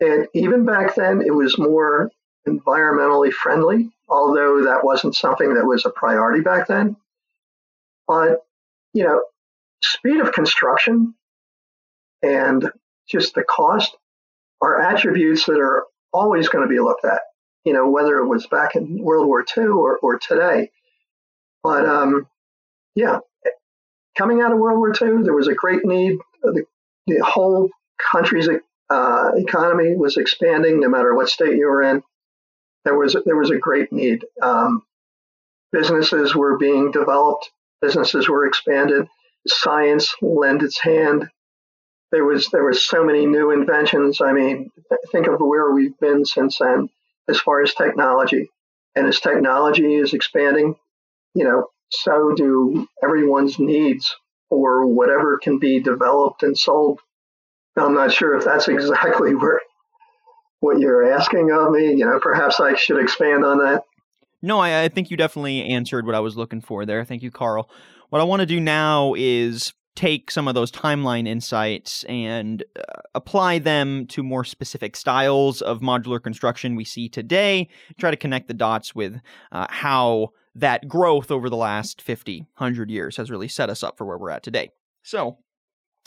and 0.00 0.28
even 0.34 0.64
back 0.64 0.94
then 0.94 1.22
it 1.24 1.34
was 1.34 1.58
more 1.58 2.10
environmentally 2.46 3.32
friendly, 3.32 3.90
although 4.08 4.64
that 4.64 4.84
wasn't 4.84 5.14
something 5.14 5.54
that 5.54 5.66
was 5.66 5.84
a 5.84 5.90
priority 5.90 6.40
back 6.40 6.68
then. 6.68 6.96
But, 8.06 8.40
you 8.94 9.04
know, 9.04 9.22
speed 9.82 10.20
of 10.20 10.32
construction 10.32 11.14
and 12.22 12.70
just 13.08 13.34
the 13.34 13.42
cost 13.42 13.96
are 14.60 14.80
attributes 14.80 15.46
that 15.46 15.60
are 15.60 15.84
always 16.12 16.48
going 16.48 16.64
to 16.64 16.68
be 16.68 16.80
looked 16.80 17.04
at 17.04 17.20
you 17.68 17.74
know, 17.74 17.90
whether 17.90 18.16
it 18.16 18.26
was 18.26 18.46
back 18.46 18.76
in 18.76 19.02
World 19.02 19.26
War 19.26 19.44
II 19.56 19.66
or, 19.66 19.98
or 19.98 20.18
today. 20.18 20.70
But 21.62 21.84
um, 21.86 22.26
yeah, 22.94 23.18
coming 24.16 24.40
out 24.40 24.52
of 24.52 24.58
World 24.58 24.78
War 24.78 24.88
II, 24.90 25.22
there 25.22 25.34
was 25.34 25.48
a 25.48 25.54
great 25.54 25.84
need. 25.84 26.18
The, 26.42 26.64
the 27.06 27.18
whole 27.22 27.68
country's 28.10 28.48
uh, 28.90 29.32
economy 29.36 29.94
was 29.96 30.16
expanding, 30.16 30.80
no 30.80 30.88
matter 30.88 31.14
what 31.14 31.28
state 31.28 31.56
you 31.56 31.66
were 31.66 31.82
in. 31.82 32.02
There 32.84 32.96
was 32.96 33.16
there 33.26 33.36
was 33.36 33.50
a 33.50 33.58
great 33.58 33.92
need. 33.92 34.24
Um, 34.40 34.82
businesses 35.72 36.34
were 36.34 36.56
being 36.56 36.90
developed. 36.90 37.50
Businesses 37.82 38.28
were 38.28 38.46
expanded. 38.46 39.06
Science 39.46 40.14
lent 40.22 40.62
its 40.62 40.80
hand. 40.80 41.28
There 42.12 42.24
was 42.24 42.48
there 42.48 42.64
was 42.64 42.84
so 42.84 43.04
many 43.04 43.26
new 43.26 43.50
inventions. 43.50 44.20
I 44.20 44.32
mean, 44.32 44.70
think 45.12 45.26
of 45.26 45.40
where 45.40 45.72
we've 45.72 45.98
been 45.98 46.24
since 46.24 46.58
then 46.58 46.88
as 47.28 47.38
far 47.38 47.62
as 47.62 47.74
technology. 47.74 48.50
And 48.94 49.06
as 49.06 49.20
technology 49.20 49.94
is 49.94 50.14
expanding, 50.14 50.74
you 51.34 51.44
know, 51.44 51.68
so 51.90 52.32
do 52.34 52.88
everyone's 53.02 53.58
needs 53.58 54.16
for 54.48 54.86
whatever 54.86 55.38
can 55.38 55.58
be 55.58 55.78
developed 55.80 56.42
and 56.42 56.56
sold. 56.56 57.00
I'm 57.78 57.94
not 57.94 58.12
sure 58.12 58.36
if 58.36 58.44
that's 58.44 58.68
exactly 58.68 59.34
where 59.34 59.60
what 60.60 60.78
you're 60.78 61.12
asking 61.12 61.50
of 61.52 61.70
me. 61.70 61.94
You 61.94 62.04
know, 62.04 62.18
perhaps 62.20 62.60
I 62.60 62.74
should 62.74 63.00
expand 63.00 63.44
on 63.44 63.58
that. 63.58 63.82
No, 64.40 64.58
I, 64.58 64.84
I 64.84 64.88
think 64.88 65.10
you 65.10 65.16
definitely 65.16 65.64
answered 65.64 66.06
what 66.06 66.14
I 66.14 66.20
was 66.20 66.36
looking 66.36 66.60
for 66.60 66.86
there. 66.86 67.04
Thank 67.04 67.22
you, 67.22 67.30
Carl. 67.30 67.68
What 68.10 68.20
I 68.20 68.24
want 68.24 68.40
to 68.40 68.46
do 68.46 68.60
now 68.60 69.14
is 69.16 69.72
take 69.98 70.30
some 70.30 70.46
of 70.46 70.54
those 70.54 70.70
timeline 70.70 71.26
insights 71.26 72.04
and 72.04 72.62
uh, 72.78 73.00
apply 73.16 73.58
them 73.58 74.06
to 74.06 74.22
more 74.22 74.44
specific 74.44 74.94
styles 74.94 75.60
of 75.60 75.80
modular 75.80 76.22
construction 76.22 76.76
we 76.76 76.84
see 76.84 77.08
today, 77.08 77.68
try 77.98 78.08
to 78.08 78.16
connect 78.16 78.46
the 78.46 78.54
dots 78.54 78.94
with 78.94 79.20
uh, 79.50 79.66
how 79.70 80.28
that 80.54 80.86
growth 80.86 81.32
over 81.32 81.50
the 81.50 81.56
last 81.56 82.00
50, 82.00 82.40
100 82.58 82.90
years 82.90 83.16
has 83.16 83.28
really 83.28 83.48
set 83.48 83.70
us 83.70 83.82
up 83.82 83.98
for 83.98 84.06
where 84.06 84.16
we're 84.16 84.30
at 84.30 84.44
today. 84.44 84.70
So, 85.02 85.38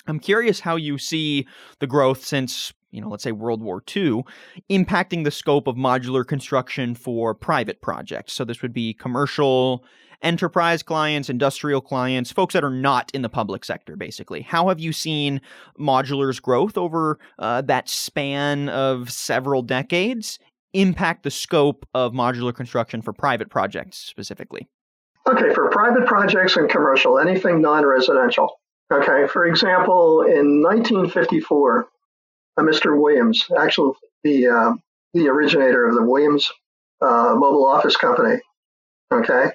I'm 0.08 0.20
curious 0.20 0.60
how 0.60 0.76
you 0.76 0.98
see 0.98 1.48
the 1.80 1.88
growth 1.88 2.24
since, 2.24 2.74
you 2.92 3.02
know, 3.02 3.10
let's 3.10 3.24
say 3.24 3.32
World 3.32 3.62
War 3.62 3.84
II 3.96 4.24
impacting 4.70 5.24
the 5.24 5.32
scope 5.32 5.68
of 5.68 5.76
modular 5.76 6.26
construction 6.26 6.96
for 6.96 7.34
private 7.34 7.82
projects. 7.82 8.34
So, 8.34 8.44
this 8.44 8.62
would 8.62 8.74
be 8.74 8.94
commercial 8.94 9.86
enterprise 10.22 10.84
clients, 10.84 11.30
industrial 11.30 11.82
clients, 11.82 12.32
folks 12.32 12.54
that 12.54 12.64
are 12.64 12.70
not 12.70 13.12
in 13.14 13.22
the 13.22 13.30
public 13.30 13.66
sector, 13.66 13.96
basically. 13.96 14.42
How 14.42 14.70
have 14.70 14.80
you 14.80 14.94
seen 14.94 15.42
modular's 15.80 16.40
growth 16.40 16.78
over 16.78 17.20
uh, 17.40 17.62
that 17.64 17.90
span 17.90 18.70
of 18.70 19.12
several 19.12 19.62
decades 19.62 20.40
impact 20.74 21.24
the 21.24 21.32
scope 21.32 21.88
of 21.94 22.14
modular 22.14 22.54
construction 22.54 23.02
for 23.02 23.14
private 23.14 23.50
projects 23.50 23.98
specifically? 23.98 24.68
Okay, 25.28 25.54
for 25.54 25.70
private 25.70 26.08
projects 26.08 26.56
and 26.58 26.70
commercial, 26.70 27.20
anything 27.20 27.62
non 27.62 27.86
residential. 27.86 28.60
Okay, 28.92 29.26
for 29.28 29.46
example, 29.46 30.24
in 30.24 30.62
1954, 30.62 31.88
uh, 32.58 32.62
Mr. 32.62 33.00
Williams, 33.00 33.46
actually 33.58 33.94
the, 34.24 34.48
uh, 34.48 34.74
the 35.14 35.30
originator 35.30 35.88
of 35.88 35.96
the 35.96 36.04
Williams 36.04 36.52
uh, 37.02 37.34
Mobile 37.38 37.66
Office 37.66 37.96
Company, 37.96 38.42
okay, 39.14 39.52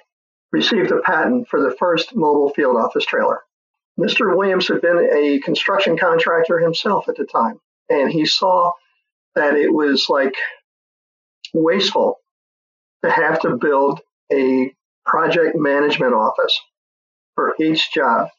received 0.51 0.91
a 0.91 1.01
patent 1.01 1.47
for 1.49 1.61
the 1.61 1.75
first 1.77 2.15
mobile 2.15 2.51
field 2.53 2.77
office 2.77 3.05
trailer. 3.05 3.41
Mr. 3.99 4.35
Williams 4.35 4.67
had 4.67 4.81
been 4.81 5.09
a 5.13 5.39
construction 5.39 5.97
contractor 5.97 6.59
himself 6.59 7.07
at 7.07 7.15
the 7.15 7.25
time, 7.25 7.59
and 7.89 8.11
he 8.11 8.25
saw 8.25 8.71
that 9.35 9.55
it 9.55 9.71
was 9.71 10.07
like 10.09 10.35
wasteful 11.53 12.19
to 13.03 13.11
have 13.11 13.39
to 13.41 13.55
build 13.57 14.01
a 14.31 14.73
project 15.05 15.55
management 15.55 16.13
office 16.13 16.59
for 17.35 17.55
each 17.59 17.93
job. 17.93 18.29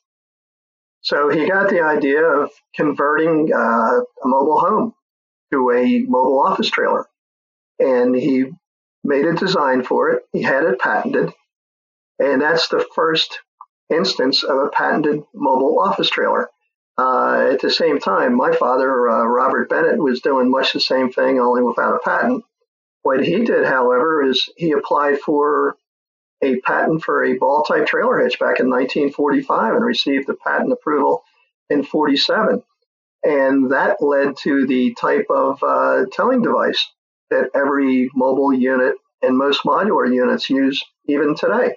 So 1.09 1.31
he 1.31 1.49
got 1.49 1.71
the 1.71 1.81
idea 1.81 2.23
of 2.23 2.51
converting 2.77 3.51
uh, 3.51 3.57
a 3.57 4.27
mobile 4.27 4.61
home 4.61 4.93
to 5.51 5.71
a 5.71 6.01
mobile 6.01 6.45
office 6.47 6.69
trailer. 6.69 7.07
And 7.79 8.15
he 8.15 8.51
made 9.05 9.25
a 9.25 9.33
design 9.33 9.85
for 9.85 10.11
it. 10.11 10.25
He 10.35 10.43
had 10.43 10.65
it 10.65 10.79
patented. 10.79 11.33
And 12.19 12.43
that's 12.43 12.69
the 12.69 12.85
first 12.95 13.39
instance 13.89 14.43
of 14.43 14.59
a 14.59 14.69
patented 14.69 15.23
mobile 15.35 15.81
office 15.81 16.11
trailer. 16.11 16.51
Uh, 16.99 17.53
at 17.53 17.63
the 17.63 17.71
same 17.71 17.99
time, 17.99 18.37
my 18.37 18.55
father, 18.55 19.09
uh, 19.09 19.25
Robert 19.25 19.71
Bennett, 19.71 19.99
was 19.99 20.21
doing 20.21 20.51
much 20.51 20.75
the 20.75 20.81
same 20.81 21.11
thing, 21.11 21.41
only 21.41 21.63
without 21.63 21.95
a 21.95 22.01
patent. 22.01 22.45
What 23.01 23.25
he 23.25 23.47
did, 23.47 23.65
however, 23.65 24.23
is 24.23 24.47
he 24.59 24.73
applied 24.73 25.21
for 25.21 25.75
a 26.43 26.61
patent 26.61 27.03
for 27.03 27.25
a 27.25 27.37
ball 27.37 27.63
type 27.63 27.87
trailer 27.87 28.19
hitch 28.19 28.39
back 28.39 28.61
in 28.61 28.71
1945 28.71 29.75
and 29.75 29.85
received 29.85 30.27
the 30.27 30.35
patent 30.35 30.73
approval 30.73 31.23
in 31.71 31.83
47. 31.83 32.63
And 33.25 33.73
that 33.73 34.01
led 34.01 34.37
to 34.39 34.67
the 34.67 34.95
type 34.95 35.27
of 35.31 35.63
uh, 35.63 36.07
towing 36.15 36.43
device 36.43 36.87
that 37.31 37.51
every 37.55 38.09
mobile 38.15 38.53
unit 38.53 38.95
and 39.23 39.37
most 39.37 39.65
modular 39.65 40.13
units 40.13 40.49
use 40.49 40.83
even 41.07 41.35
today. 41.35 41.75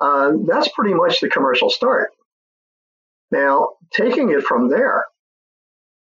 Uh, 0.00 0.32
that's 0.46 0.68
pretty 0.68 0.94
much 0.94 1.20
the 1.20 1.28
commercial 1.28 1.68
start. 1.68 2.10
Now, 3.30 3.70
taking 3.92 4.30
it 4.30 4.42
from 4.42 4.68
there, 4.70 5.04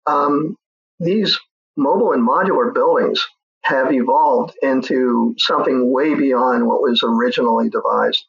um, 0.07 0.57
these 1.01 1.39
mobile 1.77 2.13
and 2.13 2.27
modular 2.27 2.75
buildings 2.75 3.27
have 3.69 3.93
evolved 3.93 4.55
into 4.63 5.35
something 5.37 5.93
way 5.93 6.15
beyond 6.15 6.67
what 6.67 6.81
was 6.81 7.03
originally 7.03 7.69
devised. 7.69 8.25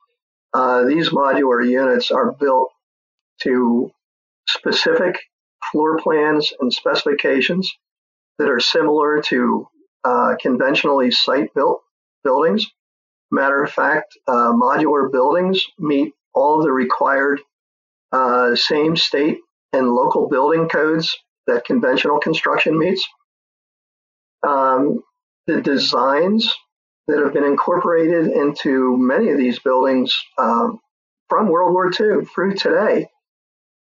Uh, 0.54 0.84
these 0.84 1.10
modular 1.10 1.66
units 1.66 2.12
are 2.12 2.34
built 2.34 2.70
to 3.44 3.90
specific 4.50 5.18
floor 5.72 5.98
plans 5.98 6.52
and 6.60 6.74
specifications 6.74 7.72
that 8.38 8.50
are 8.50 8.60
similar 8.60 9.22
to 9.22 9.66
uh, 10.04 10.36
conventionally 10.42 11.10
site 11.10 11.54
built 11.54 11.82
buildings. 12.26 12.68
Matter 13.32 13.64
of 13.64 13.72
fact, 13.72 14.18
uh, 14.28 14.52
modular 14.52 15.10
buildings 15.10 15.66
meet 15.78 16.14
all 16.34 16.62
the 16.62 16.72
required 16.72 17.40
uh, 18.12 18.56
same 18.56 18.98
state 18.98 19.38
and 19.72 19.90
local 19.90 20.28
building 20.28 20.68
codes 20.68 21.16
that 21.48 21.64
conventional 21.64 22.20
construction 22.20 22.78
meets. 22.78 23.08
Um, 24.46 25.02
the 25.50 25.62
designs 25.62 26.54
that 27.08 27.20
have 27.20 27.34
been 27.34 27.44
incorporated 27.44 28.28
into 28.28 28.96
many 28.98 29.30
of 29.30 29.38
these 29.40 29.58
buildings 29.58 30.16
um, 30.38 30.80
from 31.28 31.48
World 31.48 31.74
War 31.74 31.88
II 31.88 32.26
through 32.26 32.54
today 32.56 33.08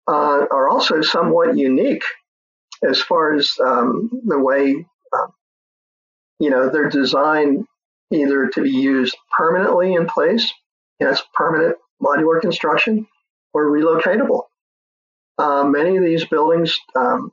uh, 0.07 0.47
are 0.51 0.67
also 0.67 1.01
somewhat 1.01 1.55
unique 1.55 2.03
as 2.81 2.99
far 2.99 3.35
as 3.35 3.53
um, 3.63 4.09
the 4.25 4.39
way 4.39 4.83
uh, 5.13 5.27
you 6.39 6.49
know 6.49 6.69
they're 6.69 6.89
designed 6.89 7.65
either 8.11 8.47
to 8.47 8.63
be 8.63 8.71
used 8.71 9.15
permanently 9.37 9.93
in 9.93 10.07
place, 10.07 10.51
as 10.99 11.21
permanent 11.35 11.77
modular 12.01 12.41
construction, 12.41 13.05
or 13.53 13.65
relocatable. 13.65 14.45
Uh, 15.37 15.63
many 15.65 15.97
of 15.97 16.03
these 16.03 16.25
buildings 16.25 16.79
um, 16.95 17.31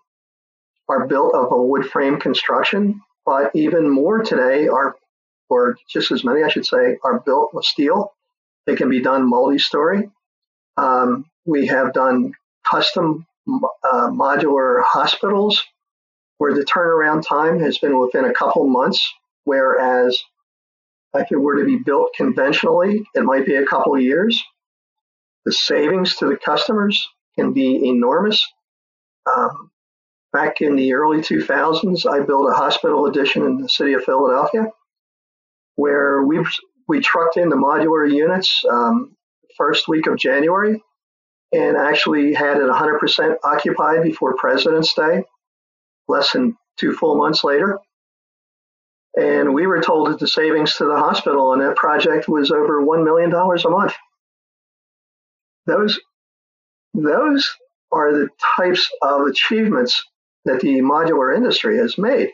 are 0.91 1.07
built 1.07 1.35
of 1.35 1.53
a 1.53 1.63
wood 1.63 1.87
frame 1.87 2.21
construction, 2.21 3.01
but 3.27 3.51
even 3.55 3.91
more 3.91 4.21
today 4.23 4.69
are, 4.69 4.97
or 5.51 5.77
just 5.89 6.13
as 6.13 6.25
many, 6.25 6.43
I 6.45 6.49
should 6.49 6.65
say, 6.65 6.97
are 7.05 7.21
built 7.21 7.53
with 7.53 7.65
steel. 7.65 8.15
They 8.67 8.77
can 8.77 8.89
be 8.89 9.03
done 9.03 9.29
multi-story. 9.29 10.11
Um, 10.77 11.27
we 11.45 11.67
have 11.67 11.93
done 11.93 12.33
custom 12.65 13.27
uh, 13.49 14.09
modular 14.11 14.83
hospitals 14.83 15.63
where 16.39 16.55
the 16.55 16.65
turnaround 16.65 17.27
time 17.27 17.61
has 17.61 17.79
been 17.79 17.99
within 17.99 18.25
a 18.25 18.33
couple 18.33 18.67
months, 18.69 19.13
whereas 19.45 20.19
if 21.15 21.33
it 21.33 21.37
were 21.37 21.59
to 21.59 21.65
be 21.65 21.79
built 21.79 22.15
conventionally, 22.15 23.05
it 23.15 23.25
might 23.25 23.47
be 23.47 23.57
a 23.57 23.67
couple 23.67 23.99
years. 23.99 24.43
The 25.45 25.53
savings 25.53 26.17
to 26.17 26.27
the 26.27 26.37
customers 26.37 27.09
can 27.37 27.53
be 27.53 27.89
enormous. 27.89 28.47
Um, 29.35 29.71
back 30.37 30.61
in 30.61 30.77
the 30.77 30.93
early 30.93 31.19
2000s, 31.19 32.05
I 32.07 32.21
built 32.21 32.51
a 32.51 32.55
hospital 32.55 33.07
addition 33.07 33.43
in 33.43 33.57
the 33.57 33.69
city 33.69 33.95
of 33.95 34.05
Philadelphia 34.05 34.67
where 35.77 36.23
we 36.23 36.45
we 36.89 37.01
trucked 37.01 37.39
in 37.39 37.49
the 37.49 37.57
modular 37.57 38.11
units 38.11 38.63
um, 38.71 39.17
first 39.57 39.89
week 39.89 40.07
of 40.07 40.19
January 40.19 40.83
and 41.53 41.77
actually 41.77 42.35
had 42.35 42.59
it 42.59 42.69
100% 42.69 43.37
occupied 43.43 44.03
before 44.03 44.37
President's 44.37 44.93
Day, 44.95 45.25
less 46.07 46.33
than 46.33 46.57
two 46.77 46.93
full 46.93 47.17
months 47.17 47.43
later. 47.43 47.79
And 49.19 49.55
we 49.55 49.67
were 49.67 49.81
told 49.81 50.09
that 50.09 50.21
the 50.21 50.29
savings 50.29 50.77
to 50.77 50.85
the 50.85 50.97
hospital 50.97 51.49
on 51.49 51.61
that 51.61 51.77
project 51.77 52.29
was 52.29 52.51
over 52.51 52.85
$1 52.85 53.05
million 53.05 53.33
a 53.33 53.71
month. 53.71 53.95
Those, 55.67 55.99
those 56.95 57.51
are 57.91 58.13
the 58.13 58.29
types 58.57 58.89
of 59.03 59.23
achievements 59.23 60.05
that 60.47 60.61
the 60.61 60.79
modular 60.81 61.37
industry 61.37 61.77
has 61.77 61.99
made. 61.99 62.31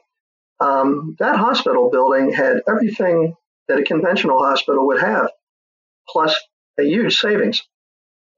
Um, 0.60 1.16
that 1.18 1.36
hospital 1.36 1.90
building 1.90 2.32
had 2.32 2.58
everything 2.68 3.34
that 3.68 3.80
a 3.80 3.84
conventional 3.84 4.44
hospital 4.44 4.86
would 4.86 5.00
have, 5.00 5.30
plus 6.08 6.38
a 6.78 6.84
huge 6.84 7.18
savings. 7.18 7.62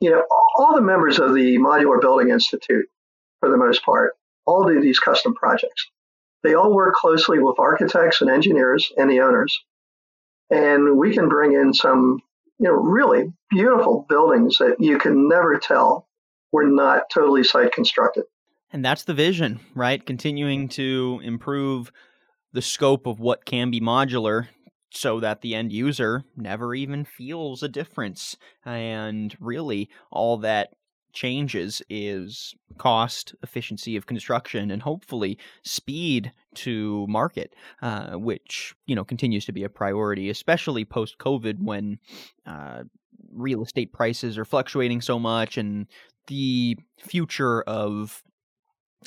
You 0.00 0.11
know, 0.11 0.23
all 0.59 0.75
the 0.75 0.81
members 0.81 1.19
of 1.19 1.35
the 1.35 1.59
Modular 1.59 2.00
Building 2.00 2.31
Institute, 2.31 2.87
for 3.40 3.50
the 3.50 3.57
most 3.57 3.85
part, 3.85 4.14
all 4.47 4.66
do 4.66 4.81
these 4.81 4.99
custom 4.99 5.35
projects. 5.35 5.90
They 6.43 6.54
all 6.54 6.75
work 6.75 6.95
closely 6.95 7.38
with 7.38 7.59
architects 7.59 8.21
and 8.21 8.31
engineers 8.31 8.93
and 8.97 9.11
the 9.11 9.21
owners. 9.21 9.64
And 10.50 10.99
we 10.99 11.14
can 11.14 11.28
bring 11.28 11.54
in 11.54 11.73
some, 11.73 12.21
you 12.59 12.69
know, 12.69 12.75
really 12.75 13.33
beautiful 13.50 14.07
buildings 14.09 14.59
that 14.59 14.76
you 14.78 14.99
can 14.99 15.28
never 15.28 15.59
tell 15.59 16.07
were 16.52 16.66
not 16.66 17.04
totally 17.12 17.45
site 17.45 17.73
constructed. 17.73 18.25
And 18.75 18.85
that's 18.85 19.04
the 19.04 19.14
vision, 19.14 19.61
right? 19.77 20.05
Continuing 20.05 20.68
to 20.70 21.20
improve 21.22 21.92
the 22.53 22.61
scope 22.61 23.07
of 23.07 23.20
what 23.20 23.44
can 23.44 23.70
be 23.70 23.81
modular 23.81 24.48
so 24.90 25.20
that 25.20 25.42
the 25.42 25.55
end 25.55 25.72
user 25.72 26.25
never 26.37 26.75
even 26.75 27.05
feels 27.05 27.62
a 27.62 27.68
difference. 27.68 28.37
And 28.64 29.37
really, 29.38 29.88
all 30.11 30.38
that 30.38 30.70
changes 31.12 31.83
is 31.88 32.53
cost, 32.77 33.37
efficiency 33.44 33.94
of 33.94 34.07
construction, 34.07 34.72
and 34.72 34.83
hopefully 34.83 35.38
speed 35.62 36.33
to 36.55 37.07
market, 37.07 37.55
uh, 37.81 38.14
which 38.14 38.75
you 38.87 38.96
know 38.96 39.05
continues 39.05 39.44
to 39.44 39.53
be 39.53 39.62
a 39.62 39.68
priority, 39.68 40.31
especially 40.31 40.85
post 40.85 41.18
COVID 41.18 41.62
when 41.62 42.01
uh, 42.44 42.83
real 43.33 43.62
estate 43.62 43.92
prices 43.92 44.37
are 44.37 44.44
fluctuating 44.44 45.01
so 45.01 45.20
much, 45.20 45.57
and 45.59 45.87
the 46.27 46.77
future 46.98 47.62
of 47.62 48.25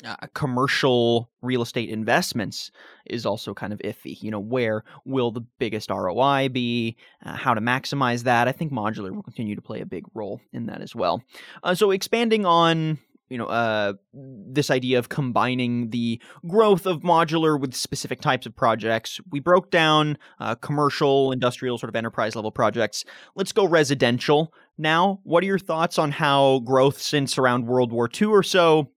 uh, 0.04 0.16
commercial 0.34 1.30
real 1.42 1.62
estate 1.62 1.88
investments 1.88 2.70
is 3.06 3.26
also 3.26 3.54
kind 3.54 3.72
of 3.72 3.78
iffy. 3.80 4.20
You 4.22 4.30
know, 4.30 4.40
where 4.40 4.84
will 5.04 5.30
the 5.30 5.40
biggest 5.58 5.90
ROI 5.90 6.48
be? 6.50 6.96
Uh, 7.24 7.34
how 7.34 7.54
to 7.54 7.60
maximize 7.60 8.24
that? 8.24 8.48
I 8.48 8.52
think 8.52 8.72
modular 8.72 9.10
will 9.10 9.22
continue 9.22 9.54
to 9.54 9.62
play 9.62 9.80
a 9.80 9.86
big 9.86 10.04
role 10.14 10.40
in 10.52 10.66
that 10.66 10.80
as 10.80 10.94
well. 10.94 11.22
Uh, 11.62 11.74
so, 11.74 11.90
expanding 11.90 12.46
on 12.46 12.98
you 13.28 13.36
know 13.36 13.46
uh, 13.46 13.92
this 14.12 14.70
idea 14.70 14.98
of 14.98 15.08
combining 15.08 15.90
the 15.90 16.20
growth 16.46 16.86
of 16.86 17.00
modular 17.00 17.60
with 17.60 17.74
specific 17.74 18.20
types 18.20 18.46
of 18.46 18.56
projects 18.56 19.20
we 19.30 19.40
broke 19.40 19.70
down 19.70 20.16
uh, 20.40 20.54
commercial 20.54 21.32
industrial 21.32 21.78
sort 21.78 21.88
of 21.88 21.96
enterprise 21.96 22.34
level 22.34 22.50
projects 22.50 23.04
let's 23.34 23.52
go 23.52 23.66
residential 23.66 24.52
now 24.78 25.20
what 25.24 25.42
are 25.42 25.46
your 25.46 25.58
thoughts 25.58 25.98
on 25.98 26.10
how 26.10 26.60
growth 26.60 27.00
since 27.00 27.36
around 27.36 27.66
world 27.66 27.92
war 27.92 28.08
ii 28.20 28.26
or 28.26 28.42
so 28.42 28.88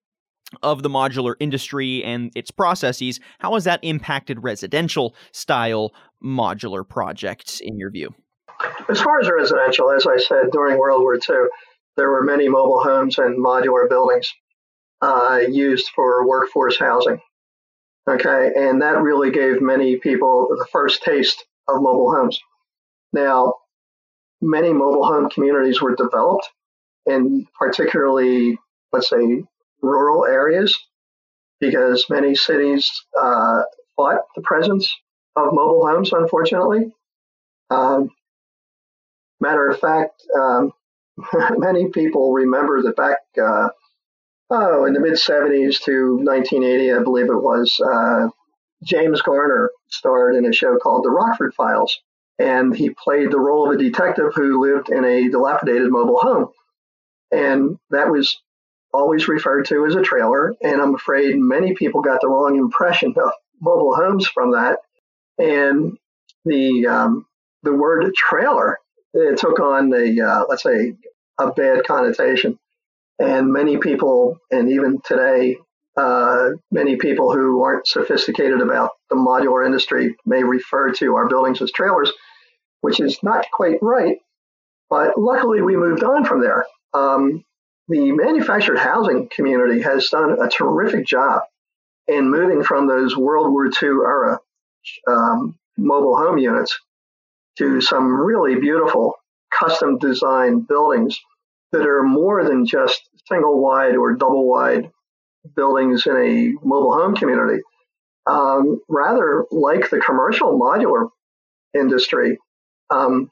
of 0.63 0.83
the 0.83 0.89
modular 0.89 1.35
industry 1.39 2.03
and 2.03 2.31
its 2.35 2.51
processes, 2.51 3.19
how 3.39 3.53
has 3.53 3.63
that 3.63 3.79
impacted 3.83 4.43
residential 4.43 5.15
style 5.31 5.93
modular 6.23 6.87
projects 6.87 7.59
in 7.59 7.77
your 7.77 7.91
view? 7.91 8.13
As 8.89 9.01
far 9.01 9.19
as 9.19 9.29
residential, 9.29 9.91
as 9.91 10.05
I 10.05 10.17
said, 10.17 10.51
during 10.51 10.77
World 10.77 11.01
War 11.01 11.15
II, 11.15 11.47
there 11.97 12.09
were 12.09 12.23
many 12.23 12.47
mobile 12.47 12.81
homes 12.83 13.17
and 13.17 13.43
modular 13.43 13.89
buildings 13.89 14.31
uh, 15.01 15.39
used 15.49 15.89
for 15.95 16.27
workforce 16.27 16.77
housing. 16.77 17.19
Okay, 18.09 18.51
and 18.55 18.81
that 18.81 19.01
really 19.01 19.31
gave 19.31 19.61
many 19.61 19.97
people 19.97 20.47
the 20.49 20.65
first 20.71 21.03
taste 21.03 21.45
of 21.67 21.81
mobile 21.81 22.13
homes. 22.13 22.39
Now, 23.13 23.53
many 24.41 24.73
mobile 24.73 25.05
home 25.05 25.29
communities 25.29 25.81
were 25.81 25.95
developed, 25.95 26.49
and 27.05 27.45
particularly, 27.57 28.57
let's 28.91 29.09
say, 29.09 29.43
rural 29.81 30.25
areas 30.25 30.77
because 31.59 32.05
many 32.09 32.35
cities 32.35 32.91
uh, 33.19 33.61
fought 33.95 34.21
the 34.35 34.41
presence 34.41 34.91
of 35.35 35.53
mobile 35.53 35.87
homes, 35.87 36.11
unfortunately. 36.11 36.91
Um, 37.69 38.09
matter 39.39 39.69
of 39.69 39.79
fact, 39.79 40.23
um, 40.37 40.73
many 41.57 41.89
people 41.89 42.33
remember 42.33 42.81
that 42.81 42.95
back, 42.95 43.19
uh, 43.41 43.69
oh, 44.49 44.85
in 44.85 44.93
the 44.93 44.99
mid 44.99 45.13
70s 45.13 45.81
to 45.83 46.17
1980, 46.17 46.93
I 46.93 47.03
believe 47.03 47.29
it 47.29 47.41
was, 47.41 47.79
uh, 47.79 48.27
James 48.83 49.21
Garner 49.21 49.69
starred 49.89 50.35
in 50.35 50.45
a 50.45 50.53
show 50.53 50.77
called 50.77 51.05
The 51.05 51.11
Rockford 51.11 51.53
Files. 51.53 51.97
And 52.39 52.75
he 52.75 52.89
played 52.89 53.29
the 53.29 53.39
role 53.39 53.67
of 53.67 53.79
a 53.79 53.83
detective 53.83 54.33
who 54.33 54.65
lived 54.65 54.89
in 54.89 55.05
a 55.05 55.29
dilapidated 55.29 55.91
mobile 55.91 56.17
home. 56.17 56.49
And 57.31 57.77
that 57.91 58.09
was 58.09 58.41
always 58.93 59.27
referred 59.27 59.65
to 59.67 59.85
as 59.85 59.95
a 59.95 60.01
trailer. 60.01 60.53
And 60.61 60.81
I'm 60.81 60.95
afraid 60.95 61.37
many 61.37 61.73
people 61.73 62.01
got 62.01 62.21
the 62.21 62.27
wrong 62.27 62.57
impression 62.57 63.13
of 63.17 63.31
mobile 63.59 63.95
homes 63.95 64.27
from 64.27 64.51
that. 64.51 64.79
And 65.37 65.97
the 66.45 66.87
um, 66.87 67.25
the 67.63 67.73
word 67.73 68.13
trailer 68.15 68.77
it 69.13 69.37
took 69.37 69.59
on 69.59 69.89
the 69.89 70.21
uh, 70.21 70.45
let's 70.49 70.63
say 70.63 70.93
a 71.39 71.51
bad 71.51 71.85
connotation. 71.85 72.57
And 73.19 73.53
many 73.53 73.77
people, 73.77 74.39
and 74.49 74.71
even 74.71 74.99
today, 75.05 75.57
uh, 75.95 76.49
many 76.71 76.95
people 76.95 77.33
who 77.33 77.61
aren't 77.61 77.85
sophisticated 77.85 78.61
about 78.61 78.91
the 79.09 79.15
modular 79.15 79.65
industry 79.65 80.15
may 80.25 80.43
refer 80.43 80.91
to 80.93 81.15
our 81.15 81.27
buildings 81.27 81.61
as 81.61 81.71
trailers, 81.71 82.11
which 82.81 82.99
is 82.99 83.21
not 83.21 83.45
quite 83.51 83.77
right. 83.81 84.17
But 84.89 85.19
luckily, 85.19 85.61
we 85.61 85.75
moved 85.75 86.03
on 86.03 86.25
from 86.25 86.41
there. 86.41 86.65
Um, 86.93 87.43
the 87.87 88.11
manufactured 88.11 88.77
housing 88.77 89.29
community 89.29 89.81
has 89.81 90.09
done 90.09 90.37
a 90.41 90.49
terrific 90.49 91.05
job 91.05 91.41
in 92.07 92.29
moving 92.29 92.63
from 92.63 92.87
those 92.87 93.15
World 93.15 93.51
War 93.51 93.67
II 93.67 93.89
era 93.89 94.39
um, 95.07 95.57
mobile 95.77 96.17
home 96.17 96.37
units 96.37 96.79
to 97.57 97.81
some 97.81 98.11
really 98.11 98.55
beautiful 98.55 99.15
custom 99.51 99.97
designed 99.97 100.67
buildings 100.67 101.19
that 101.71 101.85
are 101.85 102.03
more 102.03 102.43
than 102.43 102.65
just 102.65 103.01
single 103.27 103.61
wide 103.61 103.95
or 103.95 104.13
double 104.15 104.47
wide 104.47 104.89
buildings 105.55 106.05
in 106.05 106.15
a 106.15 106.65
mobile 106.65 106.93
home 106.93 107.15
community. 107.15 107.61
Um, 108.27 108.79
rather, 108.87 109.45
like 109.51 109.89
the 109.89 109.99
commercial 109.99 110.59
modular 110.59 111.09
industry, 111.73 112.37
um, 112.89 113.29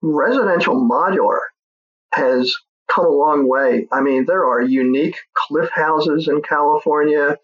residential 0.00 0.76
modular 0.76 1.38
has 2.12 2.54
come 2.92 3.06
a 3.06 3.10
long 3.10 3.48
way. 3.48 3.86
I 3.92 4.00
mean, 4.00 4.26
there 4.26 4.44
are 4.44 4.60
unique 4.60 5.16
cliff 5.34 5.70
houses 5.74 6.28
in 6.28 6.42
California. 6.42 7.38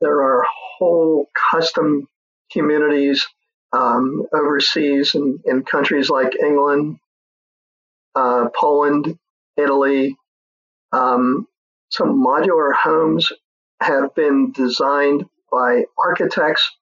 There 0.00 0.22
are 0.22 0.44
whole 0.78 1.30
custom 1.50 2.08
communities 2.52 3.26
um, 3.72 4.26
overseas 4.32 5.14
in, 5.14 5.40
in 5.44 5.64
countries 5.64 6.10
like 6.10 6.34
England, 6.40 6.98
uh, 8.14 8.48
Poland, 8.54 9.18
Italy. 9.56 10.16
Um, 10.92 11.46
some 11.90 12.22
modular 12.22 12.72
homes 12.74 13.32
have 13.80 14.14
been 14.14 14.52
designed 14.52 15.24
by 15.50 15.84
architects 15.98 16.76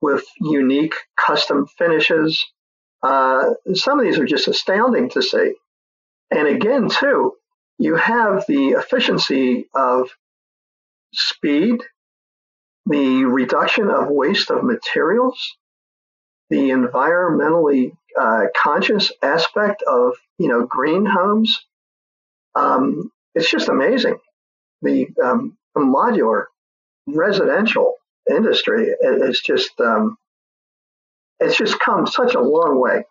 with 0.00 0.24
unique 0.40 0.94
custom 1.16 1.66
finishes. 1.78 2.44
Uh, 3.02 3.50
some 3.74 3.98
of 3.98 4.04
these 4.04 4.18
are 4.18 4.26
just 4.26 4.48
astounding 4.48 5.10
to 5.10 5.22
see. 5.22 5.54
And 6.30 6.46
again, 6.46 6.88
too, 6.88 7.34
you 7.78 7.96
have 7.96 8.44
the 8.46 8.70
efficiency 8.70 9.68
of 9.74 10.10
speed, 11.12 11.80
the 12.86 13.24
reduction 13.24 13.88
of 13.90 14.08
waste 14.08 14.50
of 14.50 14.62
materials, 14.62 15.56
the 16.50 16.70
environmentally 16.70 17.92
uh, 18.18 18.44
conscious 18.56 19.12
aspect 19.22 19.82
of 19.82 20.14
you 20.38 20.48
know 20.48 20.66
green 20.66 21.06
homes. 21.06 21.64
Um, 22.54 23.10
it's 23.34 23.50
just 23.50 23.68
amazing. 23.68 24.18
The, 24.82 25.08
um, 25.22 25.56
modular 25.76 26.46
residential 27.06 27.94
industry 28.28 28.92
is 29.00 29.40
just 29.40 29.78
um, 29.80 30.16
it's 31.38 31.56
just 31.56 31.78
come 31.80 32.06
such 32.06 32.34
a 32.34 32.40
long 32.40 32.80
way. 32.80 33.04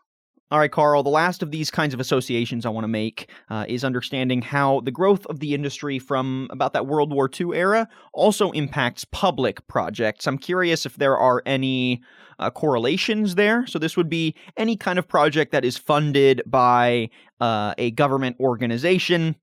All 0.52 0.58
right, 0.58 0.72
Carl, 0.72 1.04
the 1.04 1.12
last 1.12 1.44
of 1.44 1.52
these 1.52 1.70
kinds 1.70 1.94
of 1.94 2.00
associations 2.00 2.66
I 2.66 2.70
want 2.70 2.84
to 2.84 2.88
make 2.90 3.30
uh, 3.52 3.66
is 3.68 3.84
understanding 3.84 4.42
how 4.42 4.80
the 4.80 4.90
growth 4.90 5.24
of 5.28 5.42
the 5.42 5.54
industry 5.54 6.00
from 6.00 6.48
about 6.50 6.74
that 6.74 6.88
World 6.88 7.14
War 7.14 7.30
II 7.40 7.56
era 7.56 7.88
also 8.14 8.50
impacts 8.52 9.06
public 9.06 9.68
projects. 9.68 10.26
I'm 10.26 10.40
curious 10.40 10.88
if 10.88 10.96
there 10.96 11.16
are 11.16 11.44
any 11.46 12.02
uh, 12.40 12.50
correlations 12.50 13.36
there. 13.36 13.68
So, 13.68 13.78
this 13.78 13.96
would 13.96 14.10
be 14.10 14.34
any 14.58 14.76
kind 14.76 14.98
of 14.98 15.08
project 15.08 15.52
that 15.52 15.64
is 15.64 15.78
funded 15.78 16.42
by 16.48 17.12
uh, 17.40 17.76
a 17.78 17.92
government 17.92 18.38
organization. 18.40 19.36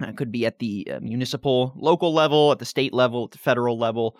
It 0.00 0.16
could 0.16 0.32
be 0.32 0.46
at 0.46 0.60
the 0.60 0.88
uh, 0.90 1.00
municipal, 1.00 1.74
local 1.76 2.14
level, 2.14 2.52
at 2.52 2.58
the 2.58 2.64
state 2.64 2.94
level, 2.94 3.24
at 3.24 3.32
the 3.32 3.38
federal 3.38 3.78
level 3.78 4.16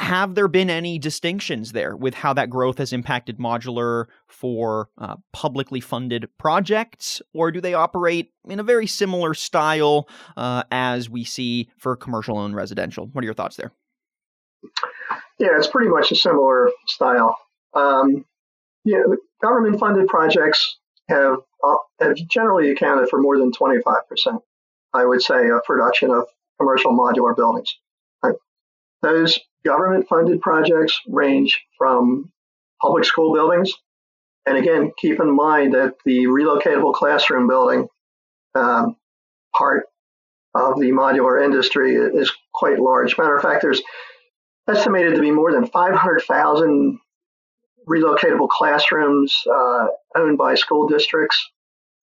have 0.00 0.34
there 0.34 0.48
been 0.48 0.70
any 0.70 0.98
distinctions 0.98 1.72
there 1.72 1.94
with 1.94 2.14
how 2.14 2.32
that 2.32 2.48
growth 2.48 2.78
has 2.78 2.90
impacted 2.90 3.38
modular 3.38 4.06
for 4.26 4.88
uh, 4.96 5.16
publicly 5.32 5.78
funded 5.78 6.26
projects, 6.38 7.20
or 7.34 7.52
do 7.52 7.60
they 7.60 7.74
operate 7.74 8.32
in 8.48 8.58
a 8.58 8.62
very 8.62 8.86
similar 8.86 9.34
style 9.34 10.08
uh, 10.38 10.62
as 10.70 11.10
we 11.10 11.22
see 11.22 11.68
for 11.76 11.96
commercial 11.96 12.42
and 12.42 12.56
residential? 12.56 13.08
What 13.12 13.22
are 13.22 13.26
your 13.26 13.34
thoughts 13.34 13.56
there? 13.56 13.72
Yeah, 15.38 15.50
it's 15.58 15.66
pretty 15.66 15.90
much 15.90 16.10
a 16.12 16.16
similar 16.16 16.70
style. 16.86 17.36
Um, 17.74 18.24
you 18.84 18.98
know, 18.98 19.16
government 19.42 19.78
funded 19.78 20.08
projects 20.08 20.78
have, 21.10 21.36
uh, 21.62 21.76
have 22.00 22.16
generally 22.16 22.70
accounted 22.70 23.10
for 23.10 23.20
more 23.20 23.36
than 23.36 23.52
25%, 23.52 24.40
I 24.94 25.04
would 25.04 25.20
say, 25.20 25.50
of 25.50 25.62
production 25.64 26.10
of 26.10 26.26
commercial 26.58 26.92
modular 26.92 27.36
buildings. 27.36 27.76
Those 29.02 29.38
Government 29.64 30.08
funded 30.08 30.40
projects 30.40 30.98
range 31.06 31.60
from 31.76 32.32
public 32.80 33.04
school 33.04 33.34
buildings. 33.34 33.72
And 34.46 34.56
again, 34.56 34.92
keep 34.98 35.20
in 35.20 35.36
mind 35.36 35.74
that 35.74 35.96
the 36.06 36.26
relocatable 36.26 36.94
classroom 36.94 37.46
building 37.46 37.86
um, 38.54 38.96
part 39.54 39.84
of 40.54 40.80
the 40.80 40.92
modular 40.92 41.44
industry 41.44 41.94
is 41.94 42.32
quite 42.54 42.78
large. 42.78 43.18
Matter 43.18 43.36
of 43.36 43.42
fact, 43.42 43.60
there's 43.60 43.82
estimated 44.66 45.14
to 45.16 45.20
be 45.20 45.30
more 45.30 45.52
than 45.52 45.66
500,000 45.66 46.98
relocatable 47.86 48.48
classrooms 48.48 49.36
uh, 49.46 49.86
owned 50.16 50.38
by 50.38 50.54
school 50.54 50.88
districts 50.88 51.50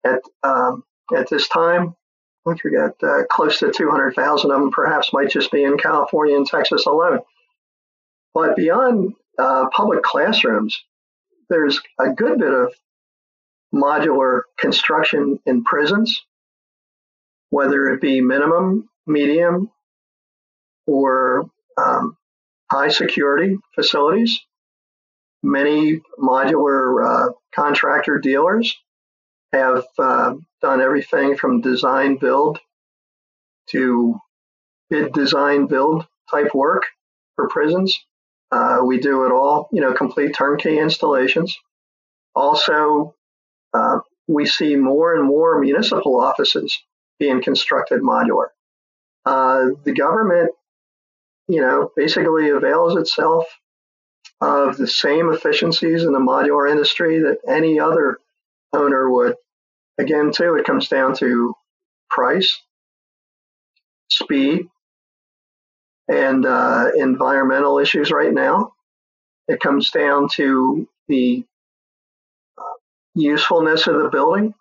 at 0.05 0.21
um, 0.43 0.85
at 1.15 1.29
this 1.29 1.49
time. 1.49 1.95
I 2.45 2.51
think 2.51 2.65
we 2.65 2.73
got 2.73 3.03
uh, 3.03 3.25
close 3.31 3.61
to 3.61 3.71
200,000 3.71 4.51
of 4.51 4.61
them 4.61 4.71
perhaps 4.73 5.13
might 5.13 5.31
just 5.31 5.53
be 5.53 5.63
in 5.63 5.79
California 5.79 6.37
and 6.37 6.47
Texas 6.47 6.87
alone. 6.87 7.21
But 8.35 8.57
beyond 8.57 9.15
uh, 9.39 9.69
public 9.71 10.03
classrooms, 10.03 10.83
there's 11.49 11.81
a 12.01 12.11
good 12.11 12.39
bit 12.39 12.53
of 12.53 12.75
modular 13.73 14.43
construction 14.59 15.39
in 15.47 15.63
prisons, 15.63 16.21
whether 17.51 17.91
it 17.91 18.01
be 18.01 18.21
minimum, 18.21 18.89
medium, 19.07 19.71
or 20.87 21.45
um, 21.77 22.17
high 22.71 22.89
security 22.89 23.57
facilities. 23.75 24.41
Many 25.45 26.01
modular 26.19 27.05
uh, 27.29 27.33
contractor 27.55 28.19
dealers 28.19 28.77
have 29.53 29.85
uh, 29.99 30.35
done 30.62 30.81
everything 30.81 31.37
from 31.37 31.61
design 31.61 32.16
build 32.16 32.59
to 33.68 34.18
bid 34.90 35.12
design 35.12 35.66
build 35.66 36.07
type 36.31 36.55
work 36.55 36.85
for 37.37 37.48
prisons. 37.48 37.98
Uh, 38.51 38.81
we 38.85 38.98
do 39.01 39.25
it 39.25 39.33
all, 39.33 39.68
you 39.72 39.81
know, 39.81 39.92
complete 39.94 40.35
turnkey 40.35 40.79
installations. 40.79 41.57
Also, 42.35 43.14
uh, 43.75 43.98
we 44.29 44.46
see 44.46 44.77
more 44.77 45.14
and 45.14 45.25
more 45.25 45.59
municipal 45.59 46.20
offices 46.20 46.79
being 47.18 47.42
constructed 47.42 48.01
modular. 48.03 48.48
Uh, 49.25 49.68
the 49.85 49.92
government, 49.92 50.51
you 51.48 51.61
know, 51.61 51.90
basically 51.96 52.51
avails 52.51 52.96
itself 52.96 53.46
of 54.40 54.77
the 54.77 54.87
same 54.87 55.33
efficiencies 55.33 56.03
in 56.03 56.12
the 56.12 56.18
modular 56.18 56.70
industry 56.70 57.20
that 57.20 57.38
any 57.46 57.79
other 57.79 58.18
owner 58.72 59.11
would. 59.11 59.35
Again, 59.99 60.33
too, 60.33 60.55
it 60.57 60.65
comes 60.65 60.89
down 60.89 61.15
to 61.17 61.55
price, 62.11 62.61
speed, 64.11 64.69
and 66.09 66.45
uh, 66.47 66.91
environmental 66.97 67.79
issues 67.79 68.11
right 68.11 68.33
now. 68.33 68.73
It 69.49 69.61
comes 69.61 69.91
down 69.91 70.29
to 70.35 70.89
the 71.09 71.45
uh, 72.59 72.63
usefulness 73.15 73.87
of 73.87 74.03
the 74.03 74.09
building, 74.09 74.55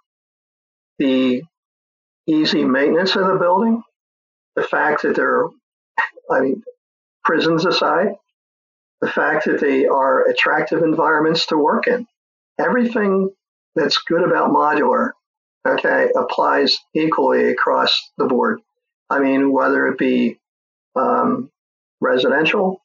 the 1.00 1.44
easy 2.28 2.66
maintenance 2.66 3.16
of 3.16 3.28
the 3.28 3.36
building, 3.36 3.84
the 4.56 4.64
fact 4.64 5.04
that 5.04 5.16
they're, 5.16 5.46
I 6.30 6.40
mean, 6.42 6.64
prisons 7.24 7.66
aside, 7.66 8.16
the 9.02 9.10
fact 9.10 9.46
that 9.46 9.60
they 9.60 9.86
are 9.86 10.28
attractive 10.28 10.84
environments 10.84 11.48
to 11.48 11.58
work 11.58 11.88
in. 11.88 12.06
Everything 12.60 13.32
that's 13.76 13.98
good 14.08 14.24
about 14.24 14.52
modular, 14.52 15.12
okay, 15.68 16.10
applies 16.16 16.78
equally 16.94 17.50
across 17.50 18.12
the 18.18 18.26
board. 18.26 18.60
I 19.10 19.20
mean, 19.20 19.52
whether 19.52 19.88
it 19.88 19.98
be 19.98 20.40
um, 20.96 21.52
residential, 22.00 22.82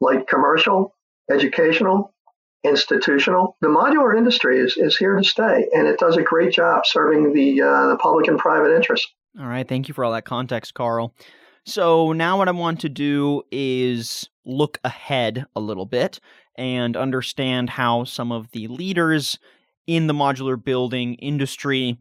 light 0.00 0.26
commercial, 0.28 0.94
educational, 1.30 2.12
institutional. 2.64 3.56
The 3.60 3.68
modular 3.68 4.16
industry 4.16 4.58
is, 4.58 4.76
is 4.76 4.96
here 4.96 5.16
to 5.16 5.24
stay, 5.24 5.66
and 5.72 5.86
it 5.86 5.98
does 5.98 6.16
a 6.16 6.22
great 6.22 6.52
job 6.52 6.86
serving 6.86 7.32
the, 7.32 7.62
uh, 7.62 7.88
the 7.88 7.96
public 7.96 8.28
and 8.28 8.38
private 8.38 8.74
interest. 8.74 9.08
All 9.38 9.46
right. 9.46 9.68
Thank 9.68 9.88
you 9.88 9.94
for 9.94 10.04
all 10.04 10.12
that 10.12 10.24
context, 10.24 10.74
Carl. 10.74 11.14
So 11.64 12.12
now 12.12 12.38
what 12.38 12.48
I 12.48 12.52
want 12.52 12.80
to 12.80 12.88
do 12.88 13.42
is 13.52 14.28
look 14.44 14.78
ahead 14.84 15.44
a 15.54 15.60
little 15.60 15.86
bit 15.86 16.18
and 16.56 16.96
understand 16.96 17.70
how 17.70 18.04
some 18.04 18.32
of 18.32 18.50
the 18.52 18.66
leaders 18.68 19.38
in 19.88 20.06
the 20.06 20.14
modular 20.14 20.62
building 20.62 21.14
industry 21.14 21.98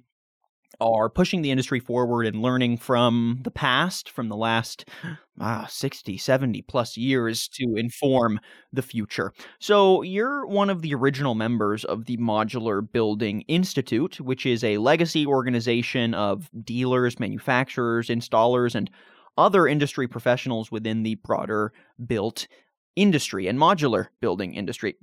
are 0.79 1.09
pushing 1.09 1.41
the 1.41 1.49
industry 1.49 1.79
forward 1.79 2.27
and 2.27 2.41
learning 2.41 2.77
from 2.77 3.39
the 3.43 3.49
past, 3.49 4.09
from 4.11 4.27
the 4.27 4.35
last 4.35 4.85
ah, 5.39 5.65
60, 5.67 6.17
70 6.17 6.61
plus 6.63 6.97
years 6.97 7.47
to 7.47 7.75
inform 7.77 8.39
the 8.73 8.81
future. 8.81 9.33
So, 9.59 10.01
you're 10.01 10.45
one 10.45 10.69
of 10.69 10.81
the 10.81 10.93
original 10.93 11.33
members 11.33 11.85
of 11.85 12.05
the 12.05 12.17
Modular 12.17 12.81
Building 12.91 13.41
Institute, 13.47 14.19
which 14.19 14.45
is 14.45 14.63
a 14.63 14.77
legacy 14.77 15.25
organization 15.25 16.13
of 16.13 16.51
dealers, 16.63 17.19
manufacturers, 17.19 18.09
installers, 18.09 18.75
and 18.75 18.91
other 19.37 19.65
industry 19.65 20.07
professionals 20.07 20.71
within 20.71 21.03
the 21.03 21.15
broader 21.15 21.71
built 22.05 22.47
industry 22.97 23.47
and 23.47 23.57
modular 23.57 24.07
building 24.19 24.53
industry. 24.55 24.97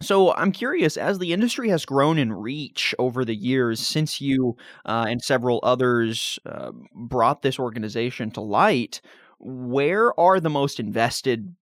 So 0.00 0.34
I'm 0.34 0.52
curious, 0.52 0.96
as 0.96 1.18
the 1.18 1.32
industry 1.32 1.70
has 1.70 1.86
grown 1.86 2.18
in 2.18 2.32
reach 2.32 2.94
over 2.98 3.24
the 3.24 3.34
years 3.34 3.80
since 3.80 4.20
you 4.20 4.56
uh, 4.84 5.06
and 5.08 5.22
several 5.22 5.60
others 5.62 6.38
uh, 6.44 6.72
brought 6.94 7.42
this 7.42 7.58
organization 7.58 8.30
to 8.32 8.42
light, 8.42 9.00
where 9.38 10.18
are 10.20 10.38
the 10.38 10.50
most 10.50 10.78
invested 10.78 11.54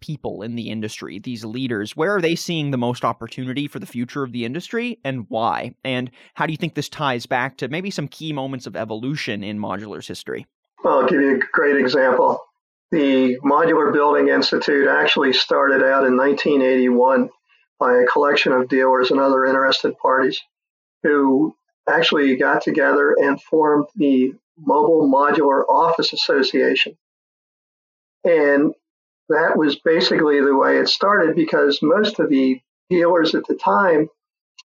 people 0.00 0.42
in 0.42 0.54
the 0.54 0.68
industry, 0.68 1.18
these 1.18 1.44
leaders, 1.44 1.96
where 1.96 2.14
are 2.14 2.20
they 2.20 2.36
seeing 2.36 2.70
the 2.70 2.76
most 2.76 3.04
opportunity 3.04 3.66
for 3.66 3.78
the 3.78 3.86
future 3.86 4.22
of 4.22 4.32
the 4.32 4.44
industry 4.44 4.98
and 5.02 5.24
why? 5.28 5.74
And 5.82 6.10
how 6.34 6.46
do 6.46 6.52
you 6.52 6.58
think 6.58 6.74
this 6.74 6.90
ties 6.90 7.26
back 7.26 7.56
to 7.56 7.68
maybe 7.68 7.90
some 7.90 8.08
key 8.08 8.32
moments 8.32 8.66
of 8.66 8.76
evolution 8.76 9.42
in 9.42 9.58
modular's 9.58 10.06
history? 10.06 10.46
Well, 10.84 11.00
I'll 11.00 11.08
give 11.08 11.20
you 11.20 11.36
a 11.36 11.38
great 11.52 11.76
example. 11.76 12.38
The 12.90 13.38
Modular 13.38 13.92
Building 13.92 14.28
Institute 14.28 14.86
actually 14.86 15.32
started 15.32 15.82
out 15.82 16.04
in 16.04 16.16
1981 16.16 17.30
by 17.78 17.96
a 17.96 18.06
collection 18.06 18.52
of 18.52 18.68
dealers 18.68 19.10
and 19.10 19.20
other 19.20 19.44
interested 19.44 19.96
parties 19.98 20.40
who 21.02 21.54
actually 21.88 22.36
got 22.36 22.62
together 22.62 23.14
and 23.18 23.40
formed 23.42 23.86
the 23.96 24.32
Mobile 24.58 25.10
Modular 25.10 25.64
Office 25.68 26.12
Association. 26.12 26.96
And 28.24 28.74
that 29.28 29.56
was 29.56 29.78
basically 29.80 30.40
the 30.40 30.56
way 30.56 30.78
it 30.78 30.88
started 30.88 31.34
because 31.34 31.80
most 31.82 32.18
of 32.18 32.30
the 32.30 32.60
dealers 32.88 33.34
at 33.34 33.46
the 33.46 33.54
time 33.54 34.08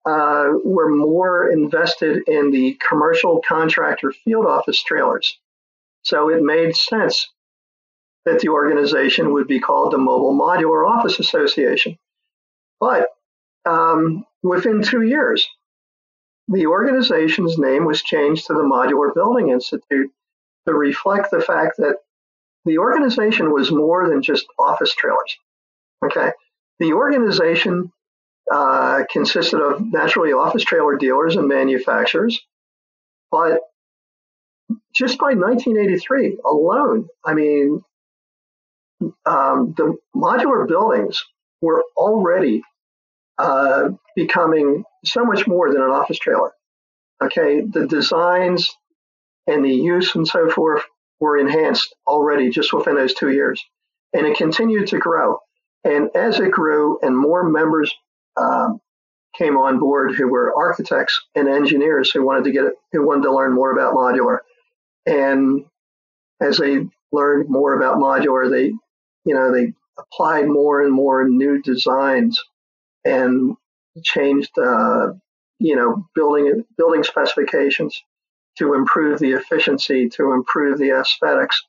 uh, 0.06 0.54
were 0.64 0.90
more 0.90 1.52
invested 1.52 2.24
in 2.28 2.52
the 2.52 2.78
commercial 2.88 3.42
contractor 3.48 4.12
field 4.12 4.46
office 4.46 4.82
trailers. 4.82 5.38
So 6.04 6.30
it 6.30 6.42
made 6.42 6.76
sense 6.76 7.32
that 8.26 8.40
the 8.40 8.50
organization 8.50 9.34
would 9.34 9.48
be 9.48 9.60
called 9.60 9.94
the 9.94 9.98
Mobile 9.98 10.38
Modular 10.38 10.88
Office 10.88 11.20
Association. 11.20 11.98
But 12.82 13.08
um, 13.66 14.26
within 14.42 14.82
two 14.82 15.04
years, 15.04 15.48
the 16.48 16.66
organization's 16.66 17.58
name 17.58 17.86
was 17.86 18.02
changed 18.02 18.48
to 18.48 18.54
the 18.54 18.64
Modular 18.64 19.14
Building 19.14 19.50
Institute 19.50 20.10
to 20.68 20.74
reflect 20.74 21.30
the 21.32 21.42
fact 21.42 21.78
that 21.78 21.98
the 22.66 22.80
organization 22.80 23.54
was 23.54 23.72
more 23.72 24.10
than 24.10 24.22
just 24.22 24.48
office 24.60 24.94
trailers. 24.94 25.38
Okay. 26.04 26.32
The 26.80 26.94
organization 26.94 27.92
uh, 28.52 29.04
consisted 29.12 29.62
of 29.62 29.82
naturally 29.82 30.34
office 30.34 30.64
trailer 30.64 30.98
dealers 30.98 31.36
and 31.36 31.48
manufacturers, 31.48 32.40
but 33.32 33.62
just 34.94 35.20
by 35.20 35.34
1983 35.34 36.40
alone, 36.46 37.08
I 37.24 37.34
mean, 37.36 37.84
um, 39.26 39.74
the 39.78 39.96
modular 40.16 40.68
buildings 40.68 41.24
were 41.62 41.84
already 41.96 42.64
uh, 43.42 43.90
becoming 44.16 44.84
so 45.04 45.26
much 45.26 45.48
more 45.48 45.74
than 45.74 45.82
an 45.82 45.90
office 45.90 46.20
trailer. 46.20 46.52
Okay, 47.24 47.62
the 47.62 47.88
designs 47.88 48.70
and 49.48 49.66
the 49.66 49.74
use 49.74 50.14
and 50.14 50.28
so 50.28 50.50
forth 50.50 50.84
were 51.20 51.38
enhanced 51.38 51.96
already 52.06 52.52
just 52.52 52.72
within 52.72 52.96
those 52.96 53.16
two 53.16 53.32
years, 53.32 53.64
and 54.14 54.28
it 54.28 54.38
continued 54.38 54.88
to 54.90 55.00
grow. 55.00 55.40
And 55.84 56.10
as 56.16 56.40
it 56.40 56.52
grew, 56.52 57.00
and 57.02 57.18
more 57.18 57.50
members 57.50 57.92
um, 58.38 58.80
came 59.36 59.58
on 59.58 59.80
board 59.80 60.14
who 60.14 60.28
were 60.28 60.54
architects 60.56 61.20
and 61.34 61.48
engineers 61.48 62.12
who 62.12 62.24
wanted 62.24 62.44
to 62.44 62.52
get 62.52 62.66
it, 62.66 62.74
who 62.92 63.06
wanted 63.06 63.24
to 63.24 63.34
learn 63.34 63.54
more 63.54 63.72
about 63.72 63.96
modular, 63.96 64.40
and 65.08 65.66
as 66.40 66.58
they 66.58 66.86
learned 67.12 67.50
more 67.50 67.76
about 67.76 67.98
modular, 67.98 68.52
they, 68.52 68.66
you 69.26 69.34
know, 69.34 69.52
they 69.52 69.74
applied 69.98 70.48
more 70.48 70.84
and 70.84 70.94
more 70.94 71.28
new 71.28 71.60
designs 71.64 72.40
and 73.06 73.56
changed, 74.04 74.58
uh, 74.58 75.14
you 75.60 75.76
know, 75.76 76.08
building 76.16 76.64
building 76.78 77.04
specifications 77.04 78.02
to 78.58 78.74
improve 78.74 79.20
the 79.20 79.32
efficiency, 79.32 80.10
to 80.10 80.34
improve 80.34 80.78
the 80.78 80.92
aesthetics, 80.92 81.62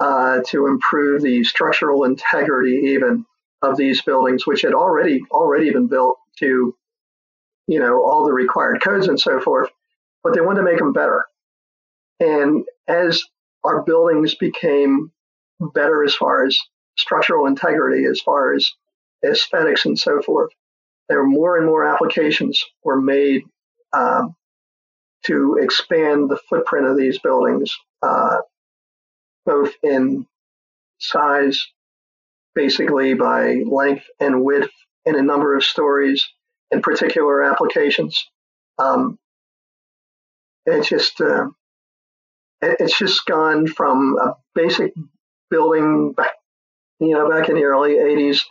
uh, 0.00 0.40
to 0.48 0.66
improve 0.66 1.22
the 1.22 1.44
structural 1.44 2.04
integrity 2.04 2.92
even 2.94 3.24
of 3.62 3.76
these 3.76 4.02
buildings, 4.02 4.46
which 4.46 4.62
had 4.62 4.74
already 4.74 5.22
already 5.30 5.70
been 5.72 5.88
built 5.88 6.18
to, 6.38 6.74
you 7.66 7.80
know, 7.80 8.02
all 8.02 8.24
the 8.24 8.32
required 8.32 8.82
codes 8.82 9.08
and 9.08 9.20
so 9.20 9.40
forth. 9.40 9.70
But 10.22 10.34
they 10.34 10.40
wanted 10.40 10.60
to 10.60 10.64
make 10.64 10.78
them 10.78 10.92
better. 10.92 11.24
And 12.20 12.64
as 12.88 13.22
our 13.64 13.82
buildings 13.82 14.34
became 14.34 15.12
better 15.74 16.04
as 16.04 16.14
far 16.14 16.44
as 16.44 16.58
structural 16.98 17.46
integrity, 17.46 18.04
as 18.04 18.20
far 18.20 18.54
as 18.54 18.70
aesthetics 19.24 19.84
and 19.84 19.98
so 19.98 20.20
forth, 20.22 20.50
there 21.08 21.18
were 21.18 21.28
more 21.28 21.56
and 21.56 21.66
more 21.66 21.84
applications 21.84 22.64
were 22.82 23.00
made 23.00 23.42
um, 23.92 24.34
to 25.26 25.58
expand 25.60 26.28
the 26.28 26.38
footprint 26.48 26.86
of 26.86 26.96
these 26.96 27.18
buildings, 27.18 27.76
uh, 28.02 28.38
both 29.44 29.72
in 29.82 30.26
size, 30.98 31.66
basically 32.54 33.14
by 33.14 33.62
length 33.66 34.04
and 34.20 34.42
width, 34.42 34.72
and 35.04 35.16
a 35.16 35.22
number 35.22 35.56
of 35.56 35.64
stories 35.64 36.28
and 36.70 36.82
particular 36.82 37.42
applications. 37.42 38.28
Um, 38.78 39.18
it's 40.66 40.88
just 40.88 41.20
uh, 41.20 41.46
it's 42.60 42.98
just 42.98 43.24
gone 43.26 43.66
from 43.68 44.16
a 44.18 44.34
basic 44.54 44.92
building 45.50 46.12
back, 46.12 46.32
you 46.98 47.10
know, 47.10 47.28
back 47.30 47.48
in 47.48 47.54
the 47.54 47.64
early 47.64 47.94
'80s 47.94 48.42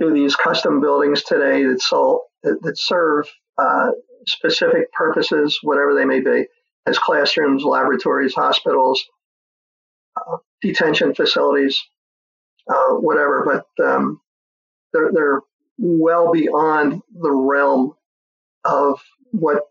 to 0.00 0.12
these 0.12 0.36
custom 0.36 0.80
buildings 0.80 1.22
today 1.22 1.64
that, 1.64 1.80
sold, 1.80 2.22
that, 2.42 2.62
that 2.62 2.78
serve 2.78 3.26
uh, 3.58 3.90
specific 4.26 4.92
purposes, 4.92 5.58
whatever 5.62 5.94
they 5.94 6.04
may 6.04 6.20
be, 6.20 6.46
as 6.86 6.98
classrooms, 6.98 7.64
laboratories, 7.64 8.34
hospitals, 8.34 9.04
uh, 10.16 10.36
detention 10.60 11.14
facilities, 11.14 11.82
uh, 12.68 12.94
whatever. 12.94 13.44
But 13.76 13.84
um, 13.84 14.20
they're, 14.92 15.10
they're 15.12 15.40
well 15.78 16.32
beyond 16.32 17.02
the 17.14 17.30
realm 17.30 17.94
of 18.64 19.00
what 19.30 19.62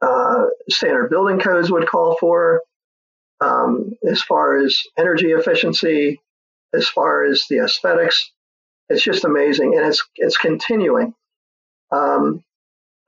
uh, 0.00 0.44
standard 0.68 1.10
building 1.10 1.38
codes 1.38 1.70
would 1.70 1.88
call 1.88 2.16
for, 2.18 2.62
um, 3.40 3.92
as 4.08 4.22
far 4.22 4.56
as 4.56 4.78
energy 4.98 5.32
efficiency, 5.32 6.20
as 6.74 6.88
far 6.88 7.24
as 7.24 7.46
the 7.48 7.58
aesthetics. 7.58 8.30
It's 8.88 9.02
just 9.02 9.24
amazing, 9.24 9.76
and 9.76 9.86
it's 9.86 10.02
it's 10.16 10.36
continuing. 10.36 11.14
Um, 11.90 12.44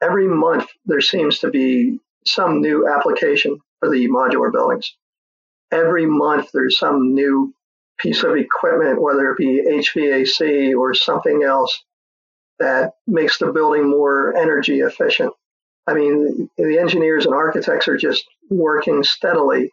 every 0.03 0.27
month 0.29 0.69
there 0.87 1.01
seems 1.01 1.41
to 1.41 1.51
be 1.51 2.01
some 2.27 2.61
new 2.61 2.89
application 2.89 3.59
for 3.81 3.91
the 3.91 4.09
modular 4.09 4.53
buildings. 4.53 4.95
Every 5.73 6.07
month 6.07 6.51
there's 6.53 6.79
some 6.79 7.15
new 7.15 7.53
piece 7.99 8.23
of 8.23 8.37
equipment, 8.37 9.01
whether 9.01 9.31
it 9.31 9.39
be 9.39 9.63
HVAC 9.63 10.77
or 10.77 10.95
something 10.95 11.43
else, 11.43 11.83
that 12.59 12.95
makes 13.07 13.39
the 13.39 13.53
building 13.53 13.89
more 13.89 14.37
energy 14.37 14.81
efficient. 14.81 15.33
I 15.87 15.95
mean, 15.95 16.51
the 16.57 16.79
engineers 16.79 17.27
and 17.27 17.35
architects 17.35 17.89
are 17.89 17.97
just 17.97 18.25
working 18.51 19.03
steadily 19.05 19.71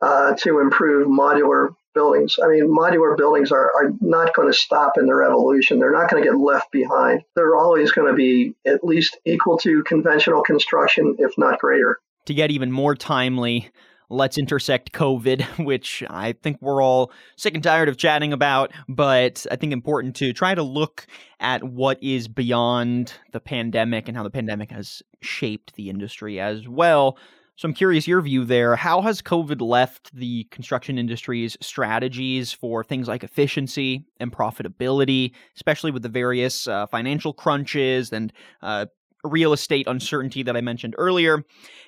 uh, 0.00 0.34
to 0.38 0.60
improve 0.60 1.08
modular 1.08 1.74
buildings. 1.94 2.36
I 2.42 2.48
mean, 2.48 2.68
modular 2.68 3.16
buildings 3.16 3.52
are, 3.52 3.72
are 3.74 3.92
not 4.00 4.34
going 4.34 4.48
to 4.48 4.56
stop 4.56 4.98
in 4.98 5.06
their 5.06 5.22
evolution. 5.22 5.78
They're 5.78 5.92
not 5.92 6.10
going 6.10 6.22
to 6.22 6.28
get 6.28 6.38
left 6.38 6.70
behind. 6.70 7.22
They're 7.34 7.56
always 7.56 7.92
going 7.92 8.08
to 8.08 8.16
be 8.16 8.54
at 8.66 8.84
least 8.84 9.16
equal 9.24 9.58
to 9.58 9.82
conventional 9.84 10.42
construction, 10.42 11.16
if 11.18 11.32
not 11.38 11.58
greater. 11.58 11.98
To 12.26 12.34
get 12.34 12.50
even 12.50 12.70
more 12.70 12.94
timely, 12.94 13.70
let's 14.10 14.38
intersect 14.38 14.92
COVID, 14.92 15.42
which 15.64 16.02
I 16.08 16.32
think 16.32 16.58
we're 16.60 16.82
all 16.82 17.12
sick 17.36 17.54
and 17.54 17.62
tired 17.62 17.88
of 17.88 17.96
chatting 17.96 18.32
about, 18.32 18.72
but 18.88 19.46
I 19.50 19.56
think 19.56 19.72
important 19.72 20.16
to 20.16 20.32
try 20.32 20.54
to 20.54 20.62
look 20.62 21.06
at 21.40 21.62
what 21.62 22.02
is 22.02 22.28
beyond 22.28 23.12
the 23.32 23.40
pandemic 23.40 24.08
and 24.08 24.16
how 24.16 24.22
the 24.22 24.30
pandemic 24.30 24.70
has 24.70 25.02
shaped 25.20 25.74
the 25.74 25.90
industry 25.90 26.40
as 26.40 26.68
well. 26.68 27.18
So 27.58 27.66
I'm 27.66 27.74
curious 27.74 28.06
your 28.06 28.20
view 28.20 28.44
there. 28.44 28.76
How 28.76 29.00
has 29.00 29.20
COVID 29.20 29.60
left 29.60 30.14
the 30.14 30.44
construction 30.44 30.96
industry's 30.96 31.56
strategies 31.60 32.52
for 32.52 32.84
things 32.84 33.08
like 33.08 33.24
efficiency 33.24 34.04
and 34.20 34.32
profitability, 34.32 35.32
especially 35.56 35.90
with 35.90 36.04
the 36.04 36.08
various 36.08 36.68
uh, 36.68 36.86
financial 36.86 37.32
crunches 37.32 38.12
and 38.12 38.32
uh, 38.62 38.86
real 39.24 39.52
estate 39.52 39.88
uncertainty 39.88 40.44
that 40.44 40.56
I 40.56 40.60
mentioned 40.60 40.94
earlier? 40.98 41.42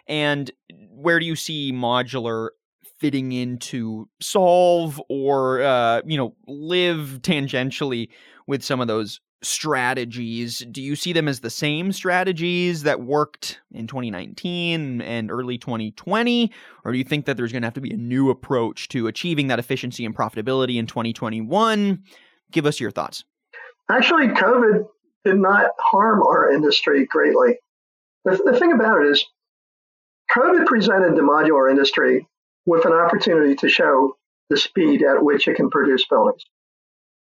And 0.09 0.51
where 0.91 1.21
do 1.21 1.27
you 1.27 1.37
see 1.37 1.73
modular 1.73 2.49
fitting 2.99 3.31
into 3.31 4.09
solve 4.21 5.01
or 5.09 5.63
uh, 5.63 6.03
you 6.05 6.17
know 6.17 6.35
live 6.49 7.21
tangentially 7.23 8.09
with 8.49 8.65
some 8.65 8.81
of 8.81 8.89
those 8.89 9.21
strategies, 9.43 10.59
do 10.71 10.83
you 10.83 10.95
see 10.95 11.13
them 11.13 11.29
as 11.29 11.41
the 11.41 11.51
same 11.51 11.93
strategies 11.93 12.83
that 12.83 13.01
worked 13.01 13.61
in 13.73 13.87
2019 13.87 15.01
and 15.01 15.31
early 15.31 15.57
2020? 15.57 16.53
Or 16.85 16.93
do 16.93 16.99
you 16.99 17.05
think 17.05 17.27
that 17.27 17.37
there's 17.37 17.53
going 17.53 17.63
to 17.63 17.67
have 17.67 17.75
to 17.75 17.81
be 17.81 17.93
a 17.93 17.97
new 17.97 18.31
approach 18.31 18.89
to 18.89 19.07
achieving 19.07 19.49
that 19.49 19.59
efficiency 19.59 20.05
and 20.05 20.15
profitability 20.15 20.77
in 20.77 20.87
2021? 20.87 22.03
Give 22.53 22.67
us 22.67 22.81
your 22.81 22.91
thoughts. 22.91 23.25
Actually, 23.91 24.29
COVID 24.29 24.87
did 25.25 25.37
not 25.37 25.71
harm 25.79 26.23
our 26.23 26.53
industry 26.53 27.07
greatly. 27.07 27.59
The, 28.25 28.41
the 28.45 28.59
thing 28.59 28.73
about 28.73 29.03
it 29.03 29.11
is, 29.11 29.25
COVID 30.37 30.67
presented 30.67 31.17
the 31.17 31.23
modular 31.23 31.71
industry 31.71 32.29
with 32.67 32.85
an 32.85 32.93
opportunity 32.93 33.57
to 33.57 33.69
show 33.69 34.17
the 34.49 34.57
speed 34.57 35.03
at 35.03 35.25
which 35.25 35.49
it 35.49 35.57
can 35.57 35.71
produce 35.71 36.07
buildings. 36.07 36.45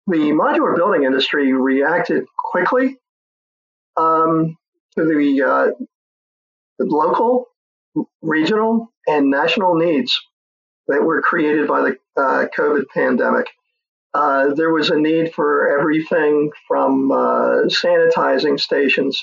The 0.09 0.33
modular 0.33 0.75
building 0.75 1.05
industry 1.05 1.53
reacted 1.53 2.25
quickly 2.37 2.97
um, 3.97 4.57
to 4.97 5.05
the, 5.05 5.43
uh, 5.43 5.85
local, 6.81 7.47
regional, 8.23 8.93
and 9.07 9.31
national 9.31 9.75
needs 9.75 10.21
that 10.87 11.03
were 11.03 11.21
created 11.21 11.69
by 11.69 11.83
the 11.83 11.97
uh, 12.21 12.47
COVID 12.57 12.85
pandemic. 12.95 13.47
Uh, 14.15 14.55
there 14.55 14.73
was 14.73 14.91
a 14.91 14.99
need 14.99 15.35
for 15.35 15.79
everything 15.79 16.51
from 16.67 17.13
uh, 17.13 17.65
sanitizing 17.67 18.59
stations 18.59 19.23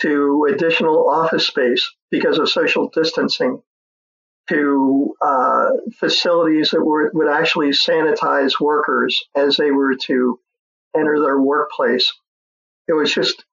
to 0.00 0.48
additional 0.52 1.08
office 1.08 1.46
space 1.46 1.88
because 2.10 2.38
of 2.38 2.48
social 2.48 2.88
distancing 2.88 3.62
to 4.50 5.14
uh, 5.22 5.68
facilities 5.98 6.70
that 6.70 6.84
were, 6.84 7.10
would 7.14 7.28
actually 7.28 7.70
sanitize 7.70 8.60
workers 8.60 9.24
as 9.34 9.56
they 9.56 9.70
were 9.70 9.94
to 9.94 10.38
enter 10.96 11.20
their 11.20 11.40
workplace. 11.40 12.12
It 12.88 12.94
was 12.94 13.14
just 13.14 13.44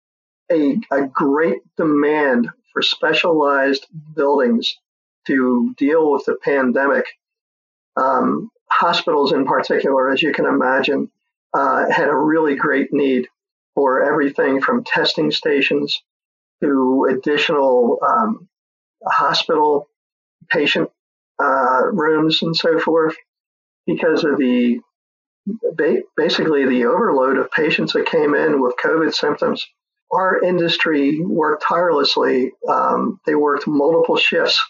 a, 0.51 0.77
a 0.91 1.03
great 1.05 1.59
demand 1.77 2.49
for 2.73 2.81
specialized 2.81 3.85
buildings 4.15 4.75
to 5.27 5.75
deal 5.77 6.11
with 6.11 6.25
the 6.25 6.37
pandemic. 6.43 7.05
Um, 7.95 8.49
hospitals, 8.71 9.33
in 9.33 9.45
particular, 9.45 10.09
as 10.09 10.21
you 10.21 10.31
can 10.33 10.45
imagine, 10.45 11.11
uh, 11.53 11.89
had 11.91 12.09
a 12.09 12.15
really 12.15 12.55
great 12.55 12.91
need 12.91 13.27
for 13.75 14.03
everything 14.03 14.61
from 14.61 14.83
testing 14.83 15.29
stations 15.29 16.01
to 16.61 17.07
additional 17.11 17.99
um, 18.01 18.47
hospital 19.05 19.89
patient 20.49 20.89
uh, 21.41 21.83
rooms 21.91 22.41
and 22.41 22.55
so 22.55 22.79
forth 22.79 23.15
because 23.85 24.23
of 24.23 24.37
the 24.37 24.79
basically 26.17 26.65
the 26.65 26.85
overload 26.85 27.37
of 27.37 27.49
patients 27.51 27.93
that 27.93 28.05
came 28.05 28.35
in 28.35 28.61
with 28.61 28.75
COVID 28.83 29.13
symptoms. 29.13 29.65
Our 30.11 30.43
industry 30.43 31.21
worked 31.21 31.63
tirelessly. 31.63 32.51
Um, 32.67 33.19
they 33.25 33.35
worked 33.35 33.67
multiple 33.67 34.17
shifts, 34.17 34.61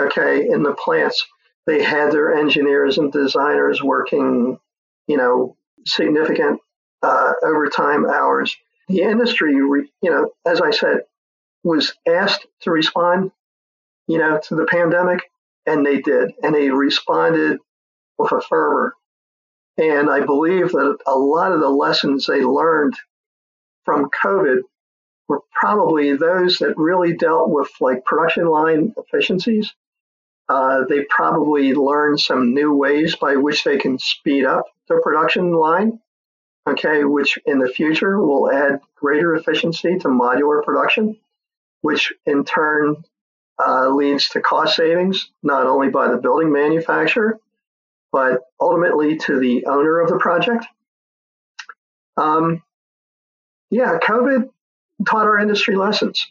okay, 0.00 0.48
in 0.48 0.62
the 0.62 0.74
plants. 0.74 1.24
They 1.66 1.82
had 1.82 2.12
their 2.12 2.34
engineers 2.34 2.98
and 2.98 3.12
designers 3.12 3.82
working, 3.82 4.58
you 5.06 5.16
know, 5.16 5.56
significant 5.86 6.60
uh, 7.02 7.32
overtime 7.44 8.06
hours. 8.06 8.56
The 8.88 9.02
industry, 9.02 9.52
you 9.52 9.86
know, 10.02 10.30
as 10.46 10.60
I 10.60 10.70
said, 10.70 11.02
was 11.62 11.94
asked 12.06 12.46
to 12.62 12.70
respond, 12.70 13.32
you 14.08 14.18
know, 14.18 14.40
to 14.48 14.56
the 14.56 14.66
pandemic, 14.66 15.30
and 15.66 15.86
they 15.86 16.00
did, 16.00 16.32
and 16.42 16.54
they 16.54 16.70
responded 16.70 17.58
with 18.18 18.32
a 18.32 18.40
fervor. 18.40 18.94
And 19.76 20.10
I 20.10 20.20
believe 20.24 20.72
that 20.72 20.98
a 21.06 21.16
lot 21.16 21.52
of 21.52 21.60
the 21.60 21.68
lessons 21.68 22.26
they 22.26 22.42
learned 22.42 22.94
from 23.84 24.10
COVID 24.10 24.62
were 25.28 25.42
probably 25.52 26.16
those 26.16 26.58
that 26.58 26.76
really 26.76 27.16
dealt 27.16 27.50
with 27.50 27.70
like 27.80 28.04
production 28.04 28.46
line 28.46 28.92
efficiencies. 28.96 29.72
Uh, 30.48 30.84
they 30.88 31.04
probably 31.04 31.74
learned 31.74 32.18
some 32.18 32.54
new 32.54 32.74
ways 32.74 33.14
by 33.14 33.36
which 33.36 33.62
they 33.62 33.78
can 33.78 33.98
speed 33.98 34.44
up 34.44 34.64
their 34.88 35.00
production 35.02 35.52
line, 35.52 36.00
okay, 36.66 37.04
which 37.04 37.38
in 37.44 37.58
the 37.58 37.68
future 37.68 38.18
will 38.18 38.50
add 38.50 38.80
greater 38.96 39.34
efficiency 39.34 39.98
to 39.98 40.08
modular 40.08 40.64
production 40.64 41.18
which 41.80 42.12
in 42.26 42.44
turn 42.44 42.96
uh, 43.64 43.88
leads 43.88 44.28
to 44.30 44.40
cost 44.40 44.76
savings, 44.76 45.30
not 45.42 45.66
only 45.66 45.88
by 45.88 46.08
the 46.08 46.16
building 46.16 46.52
manufacturer, 46.52 47.38
but 48.12 48.40
ultimately 48.60 49.16
to 49.18 49.38
the 49.38 49.66
owner 49.66 50.00
of 50.00 50.08
the 50.08 50.18
project. 50.18 50.66
Um, 52.16 52.62
yeah, 53.70 53.98
COVID 54.02 54.48
taught 55.06 55.26
our 55.26 55.38
industry 55.38 55.76
lessons. 55.76 56.26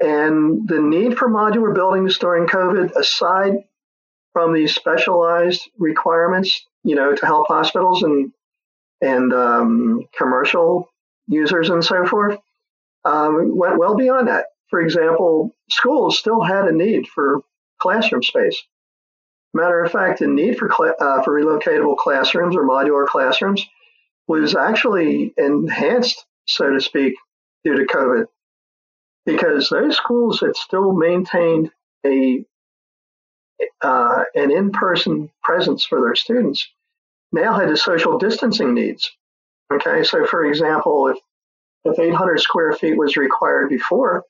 And 0.00 0.66
the 0.66 0.80
need 0.80 1.16
for 1.16 1.28
modular 1.28 1.74
buildings 1.74 2.18
during 2.18 2.48
COVID, 2.48 2.96
aside 2.96 3.64
from 4.32 4.52
these 4.52 4.74
specialized 4.74 5.70
requirements, 5.78 6.66
you 6.82 6.96
know, 6.96 7.14
to 7.14 7.26
help 7.26 7.46
hospitals 7.48 8.02
and 8.02 8.32
and 9.00 9.32
um, 9.32 10.06
commercial 10.16 10.88
users 11.26 11.70
and 11.70 11.84
so 11.84 12.06
forth, 12.06 12.38
um, 13.04 13.56
went 13.56 13.78
well 13.78 13.96
beyond 13.96 14.28
that. 14.28 14.46
For 14.72 14.80
example, 14.80 15.54
schools 15.68 16.18
still 16.18 16.40
had 16.40 16.66
a 16.66 16.72
need 16.72 17.06
for 17.06 17.42
classroom 17.78 18.22
space. 18.22 18.62
Matter 19.52 19.84
of 19.84 19.92
fact, 19.92 20.20
the 20.20 20.26
need 20.26 20.56
for 20.56 20.72
cl- 20.74 20.94
uh, 20.98 21.20
for 21.20 21.38
relocatable 21.38 21.98
classrooms 21.98 22.56
or 22.56 22.64
modular 22.64 23.06
classrooms 23.06 23.68
was 24.28 24.56
actually 24.56 25.34
enhanced, 25.36 26.24
so 26.46 26.70
to 26.70 26.80
speak, 26.80 27.16
due 27.64 27.76
to 27.76 27.84
COVID, 27.84 28.24
because 29.26 29.68
those 29.68 29.94
schools 29.94 30.38
that 30.40 30.56
still 30.56 30.94
maintained 30.94 31.70
a 32.06 32.42
uh, 33.82 34.24
an 34.34 34.50
in-person 34.50 35.30
presence 35.42 35.84
for 35.84 36.00
their 36.00 36.14
students 36.14 36.66
now 37.30 37.52
had 37.52 37.68
the 37.68 37.76
social 37.76 38.16
distancing 38.16 38.72
needs. 38.72 39.14
Okay, 39.70 40.02
so 40.02 40.24
for 40.24 40.46
example, 40.46 41.08
if 41.08 41.18
if 41.84 41.98
800 41.98 42.40
square 42.40 42.72
feet 42.72 42.96
was 42.96 43.18
required 43.18 43.68
before 43.68 44.24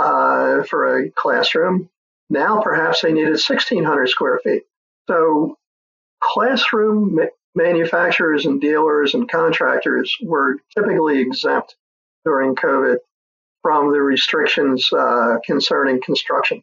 uh, 0.00 0.62
for 0.64 0.98
a 0.98 1.10
classroom, 1.10 1.88
now 2.30 2.60
perhaps 2.62 3.02
they 3.02 3.12
needed 3.12 3.30
1,600 3.30 4.08
square 4.08 4.40
feet. 4.42 4.62
So 5.08 5.58
classroom 6.20 7.16
ma- 7.16 7.24
manufacturers 7.54 8.46
and 8.46 8.60
dealers 8.60 9.14
and 9.14 9.30
contractors 9.30 10.16
were 10.22 10.56
typically 10.74 11.20
exempt 11.20 11.76
during 12.24 12.54
COVID 12.54 12.98
from 13.62 13.92
the 13.92 14.00
restrictions 14.00 14.88
uh, 14.92 15.36
concerning 15.44 16.00
construction. 16.00 16.62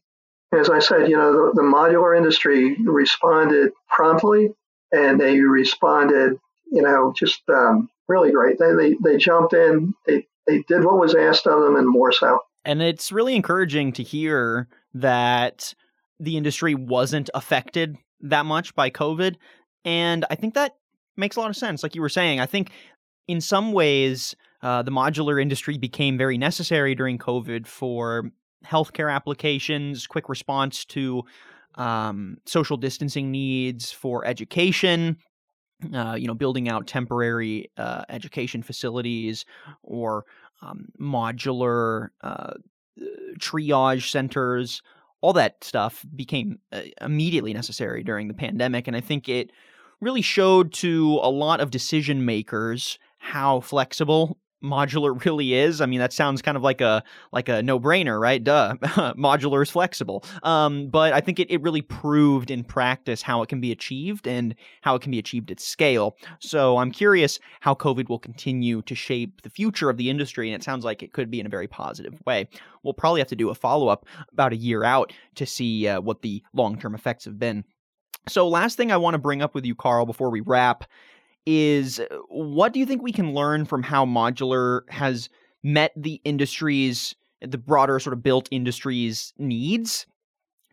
As 0.58 0.70
I 0.70 0.80
said, 0.80 1.10
you 1.10 1.18
know, 1.18 1.34
the, 1.34 1.62
the 1.62 1.62
modular 1.62 2.18
industry 2.18 2.76
responded 2.84 3.72
promptly 3.90 4.50
and 4.92 5.20
they 5.20 5.40
responded, 5.42 6.40
you 6.72 6.82
know, 6.82 7.14
just 7.16 7.42
um, 7.50 7.90
really 8.08 8.32
great. 8.32 8.58
They, 8.58 8.74
they, 8.74 8.96
they 9.04 9.18
jumped 9.18 9.54
in, 9.54 9.94
they, 10.06 10.26
they 10.48 10.64
did 10.64 10.86
what 10.86 10.98
was 10.98 11.14
asked 11.14 11.46
of 11.46 11.62
them 11.62 11.76
and 11.76 11.88
more 11.88 12.14
so. 12.14 12.40
And 12.68 12.82
it's 12.82 13.14
really 13.14 13.34
encouraging 13.34 13.94
to 13.94 14.04
hear 14.04 14.68
that 14.94 15.74
the 16.20 16.36
industry 16.36 16.76
wasn't 16.76 17.30
affected 17.34 17.96
that 18.20 18.46
much 18.46 18.76
by 18.76 18.90
COVID. 18.90 19.38
And 19.86 20.26
I 20.30 20.36
think 20.36 20.54
that 20.56 20.76
makes 21.16 21.38
a 21.38 21.40
lot 21.40 21.50
of 21.50 21.56
sense. 21.56 21.82
Like 21.82 21.96
you 21.96 22.02
were 22.02 22.10
saying, 22.10 22.42
I 22.42 22.46
think 22.46 22.72
in 23.26 23.40
some 23.40 23.72
ways, 23.72 24.36
uh, 24.62 24.82
the 24.82 24.92
modular 24.92 25.42
industry 25.42 25.78
became 25.78 26.18
very 26.18 26.38
necessary 26.38 26.94
during 26.94 27.18
COVID 27.18 27.68
for 27.68 28.32
healthcare 28.66 29.14
applications, 29.14 30.06
quick 30.06 30.28
response 30.28 30.84
to 30.86 31.24
um, 31.76 32.38
social 32.46 32.76
distancing 32.76 33.32
needs, 33.32 33.94
for 33.94 34.26
education, 34.26 35.16
uh, 35.94 36.18
you 36.20 36.28
know, 36.28 36.34
building 36.34 36.68
out 36.68 36.86
temporary 36.86 37.72
uh, 37.78 38.04
education 38.10 38.62
facilities 38.62 39.46
or 39.84 40.26
um, 40.62 40.88
modular 41.00 42.10
uh, 42.22 42.54
triage 43.40 44.10
centers, 44.10 44.82
all 45.22 45.34
that 45.34 45.64
stuff 45.64 46.06
became 46.16 46.60
uh, 46.72 46.82
immediately 47.02 47.54
necessary 47.54 48.04
during 48.04 48.28
the 48.28 48.34
pandemic. 48.34 48.88
And 48.88 48.96
I 48.96 49.02
think 49.02 49.30
it 49.30 49.52
really 50.02 50.22
showed 50.22 50.74
to 50.74 51.20
a 51.22 51.30
lot 51.30 51.60
of 51.60 51.72
decision 51.72 52.26
makers 52.26 53.00
how 53.18 53.60
flexible 53.60 54.38
modular 54.64 55.24
really 55.24 55.54
is. 55.54 55.82
I 55.82 55.86
mean, 55.86 56.00
that 56.00 56.14
sounds 56.14 56.42
kind 56.42 56.58
of 56.58 56.64
like 56.64 56.82
a 56.82 57.04
like 57.32 57.50
a 57.50 57.62
no 57.62 57.80
brainer, 57.80 58.20
right? 58.20 58.44
Duh, 58.44 58.76
modular 59.18 59.62
is 59.62 59.70
flexible. 59.70 60.24
Um, 60.44 60.90
but 60.90 61.14
I 61.14 61.22
think 61.22 61.40
it, 61.40 61.50
it 61.52 61.62
really 61.62 61.82
proved 61.82 62.52
in 62.52 62.64
practice 62.64 63.22
how 63.22 63.42
it 63.42 63.50
can 63.50 63.62
be 63.62 63.72
achieved 63.72 64.28
and 64.28 64.56
how 64.82 64.96
it 64.96 65.02
can 65.02 65.12
be 65.12 65.20
achieved 65.20 65.52
at 65.52 65.60
scale. 65.60 66.18
So 66.40 66.78
I'm 66.78 66.92
curious 66.92 67.40
how 67.62 67.76
COVID 67.76 68.10
will 68.10 68.20
continue 68.20 68.82
to 68.84 68.96
shape 68.96 69.42
the 69.42 69.50
future 69.50 69.90
of 69.90 69.98
the 69.98 70.10
industry, 70.10 70.52
and 70.52 70.60
it 70.60 70.64
sounds 70.64 70.84
like 70.86 71.04
it 71.04 71.14
could 71.14 71.30
be 71.30 71.40
in 71.40 71.46
a 71.46 71.50
very 71.50 71.68
positive 71.68 72.20
way. 72.26 72.48
We'll 72.84 72.94
probably 72.94 73.22
have 73.22 73.28
to 73.30 73.36
do 73.36 73.50
a 73.50 73.56
follow 73.56 73.88
up 73.88 74.06
about 74.32 74.54
a 74.54 74.58
year 74.58 74.84
out 74.84 75.14
to 75.36 75.46
see 75.46 75.88
uh, 75.88 76.02
what 76.02 76.22
the 76.22 76.44
long 76.54 76.80
term 76.80 76.96
effects 76.96 77.26
have 77.26 77.40
been. 77.40 77.64
So, 78.28 78.48
last 78.48 78.76
thing 78.76 78.92
I 78.92 78.98
want 78.98 79.14
to 79.14 79.20
bring 79.20 79.42
up 79.42 79.56
with 79.56 79.66
you, 79.66 79.74
Carl, 79.74 80.06
before 80.06 80.30
we 80.30 80.42
wrap 80.42 80.84
is 81.48 82.00
uh, 82.00 82.06
what 82.28 82.74
do 82.74 82.80
you 82.80 82.86
think 82.86 83.02
we 83.02 83.14
can 83.14 83.34
learn 83.34 83.64
from 83.64 83.82
how 83.82 84.06
modular 84.06 84.82
has 84.90 85.30
met 85.64 85.94
the 85.96 86.22
industry's 86.26 87.16
the 87.42 87.58
broader 87.58 88.00
sort 88.00 88.14
of 88.14 88.22
built 88.22 88.50
industry's 88.52 89.34
needs 89.38 90.06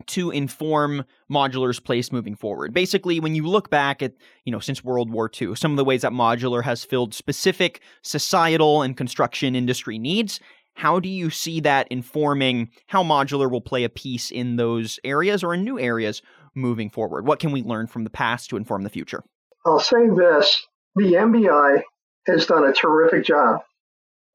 to 0.07 0.31
inform 0.33 1.05
modular's 1.31 1.79
place 1.79 2.11
moving 2.11 2.35
forward. 2.35 2.75
Basically, 2.75 3.21
when 3.21 3.37
you 3.37 3.47
look 3.47 3.71
back 3.71 4.03
at, 4.03 4.15
you 4.45 4.51
know, 4.51 4.59
since 4.59 4.83
World 4.83 5.11
War 5.11 5.31
II, 5.41 5.55
some 5.55 5.71
of 5.71 5.77
the 5.77 5.85
ways 5.85 6.03
that 6.03 6.13
modular 6.13 6.65
has 6.65 6.85
filled 6.85 7.15
specific 7.15 7.81
societal 8.03 8.83
and 8.83 8.97
construction 8.97 9.55
industry 9.55 9.99
needs, 9.99 10.41
how 10.75 10.99
do 10.99 11.09
you 11.09 11.31
see 11.31 11.61
that 11.61 11.87
informing 11.89 12.71
how 12.89 13.05
modular 13.05 13.49
will 13.49 13.61
play 13.61 13.85
a 13.85 13.89
piece 13.89 14.33
in 14.33 14.57
those 14.57 14.99
areas 15.05 15.45
or 15.45 15.55
in 15.55 15.63
new 15.63 15.79
areas 15.79 16.23
moving 16.57 16.91
forward? 16.91 17.27
What 17.27 17.39
can 17.39 17.53
we 17.53 17.63
learn 17.63 17.87
from 17.87 18.03
the 18.03 18.11
past 18.11 18.51
to 18.51 18.57
inform 18.57 18.83
the 18.83 18.91
future? 18.91 19.23
I'll 19.65 19.81
say 19.81 20.09
this 20.09 20.67
the 20.97 21.15
MBI 21.15 21.83
has 22.27 22.47
done 22.47 22.65
a 22.65 22.73
terrific 22.73 23.25
job 23.25 23.63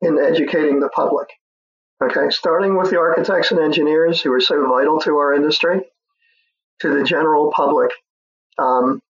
in 0.01 0.19
educating 0.19 0.80
the 0.80 0.89
public. 0.89 1.30
Okay, 2.03 2.30
starting 2.30 2.77
with 2.77 2.89
the 2.89 2.99
architects 2.99 3.51
and 3.51 3.59
engineers 3.59 4.21
who 4.21 4.32
are 4.34 4.39
so 4.41 4.67
vital 4.69 4.99
to 5.01 5.17
our 5.17 5.34
industry, 5.34 5.82
to 6.80 6.89
the 6.97 7.03
general 7.03 7.51
public, 7.53 7.91
um, 8.57 9.01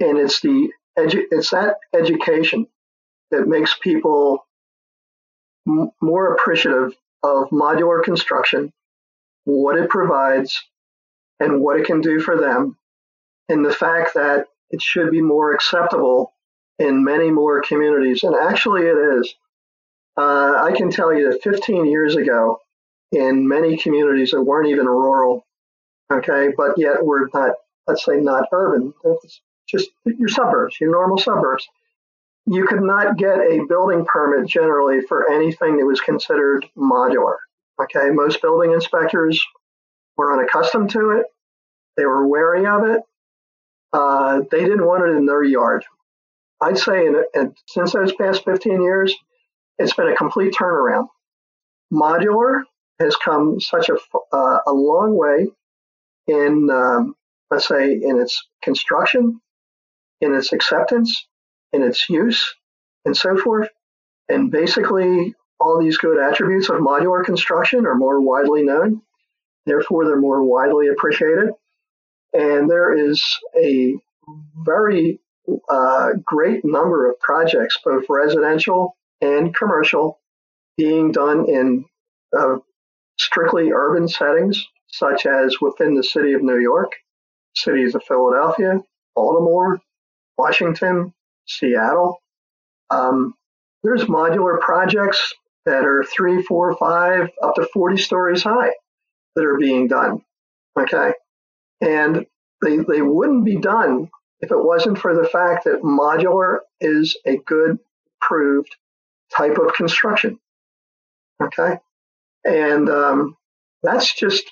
and 0.00 0.18
it's 0.18 0.40
the 0.40 0.70
edu- 0.98 1.26
it's 1.30 1.50
that 1.50 1.76
education 1.94 2.66
that 3.30 3.46
makes 3.48 3.78
people 3.78 4.44
m- 5.68 5.92
more 6.00 6.34
appreciative 6.34 6.94
of 7.22 7.50
modular 7.50 8.02
construction, 8.02 8.72
what 9.44 9.78
it 9.78 9.90
provides, 9.90 10.60
and 11.40 11.60
what 11.60 11.78
it 11.78 11.86
can 11.86 12.00
do 12.00 12.20
for 12.20 12.36
them, 12.40 12.76
and 13.48 13.64
the 13.64 13.72
fact 13.72 14.14
that 14.14 14.46
it 14.72 14.82
should 14.82 15.10
be 15.10 15.20
more 15.20 15.52
acceptable 15.54 16.34
in 16.78 17.04
many 17.04 17.30
more 17.30 17.62
communities. 17.62 18.24
And 18.24 18.34
actually, 18.34 18.82
it 18.82 18.96
is. 19.18 19.34
Uh, 20.16 20.54
I 20.62 20.72
can 20.76 20.90
tell 20.90 21.14
you 21.14 21.30
that 21.30 21.42
15 21.42 21.86
years 21.86 22.16
ago, 22.16 22.58
in 23.12 23.46
many 23.46 23.76
communities 23.76 24.30
that 24.30 24.42
weren't 24.42 24.68
even 24.68 24.86
rural, 24.86 25.46
okay, 26.10 26.48
but 26.56 26.78
yet 26.78 27.04
we're 27.04 27.28
not, 27.34 27.52
let's 27.86 28.04
say, 28.04 28.16
not 28.16 28.48
urban, 28.52 28.92
it's 29.04 29.40
just 29.68 29.90
your 30.04 30.28
suburbs, 30.28 30.80
your 30.80 30.90
normal 30.90 31.18
suburbs. 31.18 31.66
You 32.46 32.66
could 32.66 32.82
not 32.82 33.16
get 33.16 33.38
a 33.38 33.64
building 33.68 34.04
permit 34.04 34.48
generally 34.48 35.00
for 35.02 35.30
anything 35.30 35.76
that 35.76 35.86
was 35.86 36.00
considered 36.00 36.66
modular. 36.76 37.36
Okay, 37.80 38.10
most 38.10 38.42
building 38.42 38.72
inspectors 38.72 39.42
were 40.16 40.32
unaccustomed 40.32 40.90
to 40.90 41.10
it. 41.10 41.26
They 41.96 42.04
were 42.04 42.26
wary 42.26 42.66
of 42.66 42.84
it. 42.84 43.02
Uh, 43.92 44.40
they 44.50 44.60
didn't 44.60 44.86
want 44.86 45.04
it 45.04 45.16
in 45.16 45.26
their 45.26 45.42
yard. 45.42 45.84
I'd 46.60 46.78
say 46.78 47.06
in, 47.06 47.24
in, 47.34 47.54
since 47.66 47.92
those 47.92 48.14
past 48.14 48.44
15 48.44 48.82
years, 48.82 49.14
it's 49.78 49.94
been 49.94 50.08
a 50.08 50.16
complete 50.16 50.54
turnaround. 50.54 51.08
Modular 51.92 52.62
has 53.00 53.16
come 53.16 53.60
such 53.60 53.88
a, 53.88 53.96
uh, 54.32 54.58
a 54.66 54.72
long 54.72 55.16
way 55.16 55.48
in, 56.26 56.70
um, 56.70 57.14
let's 57.50 57.66
say, 57.66 57.92
in 57.92 58.20
its 58.20 58.46
construction, 58.62 59.40
in 60.20 60.34
its 60.34 60.52
acceptance, 60.52 61.26
in 61.72 61.82
its 61.82 62.08
use, 62.08 62.54
and 63.04 63.16
so 63.16 63.36
forth. 63.36 63.68
And 64.28 64.50
basically, 64.50 65.34
all 65.58 65.80
these 65.80 65.98
good 65.98 66.18
attributes 66.18 66.68
of 66.68 66.76
modular 66.76 67.24
construction 67.24 67.86
are 67.86 67.94
more 67.94 68.20
widely 68.20 68.62
known. 68.62 69.02
Therefore, 69.66 70.06
they're 70.06 70.20
more 70.20 70.42
widely 70.42 70.88
appreciated. 70.88 71.50
And 72.32 72.70
there 72.70 72.96
is 72.96 73.22
a 73.56 73.94
very 74.56 75.20
uh, 75.68 76.10
great 76.24 76.64
number 76.64 77.10
of 77.10 77.18
projects, 77.20 77.78
both 77.84 78.04
residential 78.08 78.96
and 79.20 79.54
commercial, 79.54 80.20
being 80.76 81.12
done 81.12 81.48
in 81.48 81.84
uh, 82.36 82.56
strictly 83.18 83.72
urban 83.72 84.08
settings, 84.08 84.66
such 84.88 85.26
as 85.26 85.60
within 85.60 85.94
the 85.94 86.04
city 86.04 86.32
of 86.32 86.42
New 86.42 86.58
York, 86.58 86.92
cities 87.54 87.94
of 87.94 88.02
Philadelphia, 88.04 88.80
Baltimore, 89.14 89.80
Washington, 90.38 91.12
Seattle. 91.46 92.18
Um, 92.90 93.34
there's 93.82 94.04
modular 94.04 94.60
projects 94.60 95.34
that 95.66 95.84
are 95.84 96.04
three, 96.04 96.42
four, 96.42 96.76
five, 96.76 97.28
up 97.42 97.54
to 97.56 97.68
40 97.72 97.96
stories 97.98 98.42
high 98.42 98.72
that 99.34 99.44
are 99.44 99.58
being 99.58 99.88
done. 99.88 100.22
Okay. 100.78 101.12
And 101.82 102.26
they, 102.62 102.78
they 102.78 103.02
wouldn't 103.02 103.44
be 103.44 103.56
done 103.56 104.08
if 104.40 104.50
it 104.50 104.64
wasn't 104.64 104.98
for 104.98 105.14
the 105.14 105.28
fact 105.28 105.64
that 105.64 105.82
modular 105.82 106.58
is 106.80 107.16
a 107.26 107.36
good 107.36 107.78
proved 108.20 108.74
type 109.36 109.58
of 109.58 109.74
construction. 109.74 110.38
Okay. 111.42 111.78
And 112.44 112.88
um, 112.88 113.36
that's 113.82 114.14
just, 114.14 114.44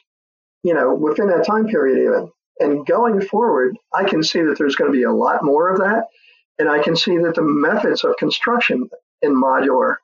you 0.62 0.74
know, 0.74 0.94
within 0.94 1.28
that 1.28 1.46
time 1.46 1.66
period, 1.66 2.02
even. 2.02 2.30
And 2.58 2.84
going 2.86 3.20
forward, 3.20 3.78
I 3.92 4.04
can 4.04 4.22
see 4.22 4.42
that 4.42 4.58
there's 4.58 4.76
going 4.76 4.92
to 4.92 4.96
be 4.96 5.04
a 5.04 5.12
lot 5.12 5.42
more 5.42 5.70
of 5.70 5.78
that. 5.78 6.04
And 6.58 6.68
I 6.68 6.82
can 6.82 6.94
see 6.94 7.16
that 7.18 7.34
the 7.34 7.42
methods 7.42 8.04
of 8.04 8.16
construction 8.18 8.90
in 9.22 9.34
modular 9.34 9.96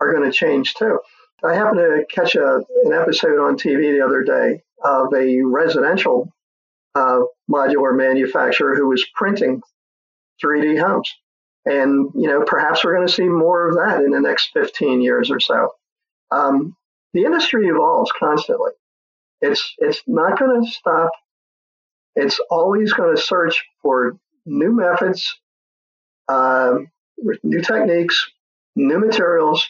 are 0.00 0.12
going 0.12 0.30
to 0.30 0.36
change 0.36 0.74
too. 0.74 0.98
I 1.44 1.54
happened 1.54 1.78
to 1.78 2.04
catch 2.08 2.36
a, 2.36 2.60
an 2.84 2.92
episode 2.92 3.40
on 3.40 3.56
TV 3.56 3.92
the 3.92 4.04
other 4.04 4.22
day 4.22 4.62
of 4.84 5.12
a 5.14 5.42
residential 5.42 6.32
uh, 6.94 7.20
modular 7.50 7.96
manufacturer 7.96 8.74
who 8.76 8.88
was 8.88 9.04
printing 9.14 9.62
3D 10.42 10.80
homes. 10.80 11.12
And, 11.64 12.10
you 12.14 12.28
know, 12.28 12.42
perhaps 12.44 12.84
we're 12.84 12.94
going 12.96 13.06
to 13.06 13.12
see 13.12 13.28
more 13.28 13.68
of 13.68 13.76
that 13.76 14.02
in 14.02 14.10
the 14.10 14.20
next 14.20 14.50
15 14.52 15.00
years 15.00 15.30
or 15.30 15.38
so. 15.38 15.70
Um, 16.30 16.76
the 17.12 17.24
industry 17.24 17.68
evolves 17.68 18.10
constantly. 18.18 18.72
It's, 19.40 19.74
it's 19.78 20.02
not 20.06 20.38
going 20.38 20.64
to 20.64 20.70
stop. 20.70 21.10
It's 22.16 22.40
always 22.50 22.92
going 22.92 23.14
to 23.14 23.22
search 23.22 23.64
for 23.80 24.16
new 24.44 24.74
methods, 24.74 25.38
um, 26.28 26.90
new 27.42 27.60
techniques, 27.62 28.30
new 28.74 28.98
materials, 28.98 29.66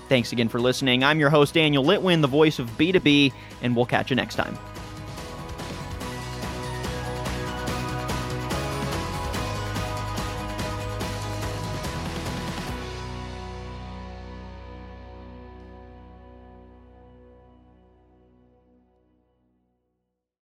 Thanks 0.10 0.32
again 0.32 0.50
for 0.50 0.60
listening. 0.60 1.04
I'm 1.04 1.20
your 1.20 1.30
host, 1.30 1.54
Daniel 1.54 1.84
Litwin, 1.84 2.22
the 2.22 2.28
voice 2.28 2.58
of 2.58 2.68
B2B, 2.78 3.32
and 3.62 3.76
we'll 3.76 3.86
catch 3.86 4.10
you 4.10 4.16
next 4.16 4.36
time. 4.36 4.58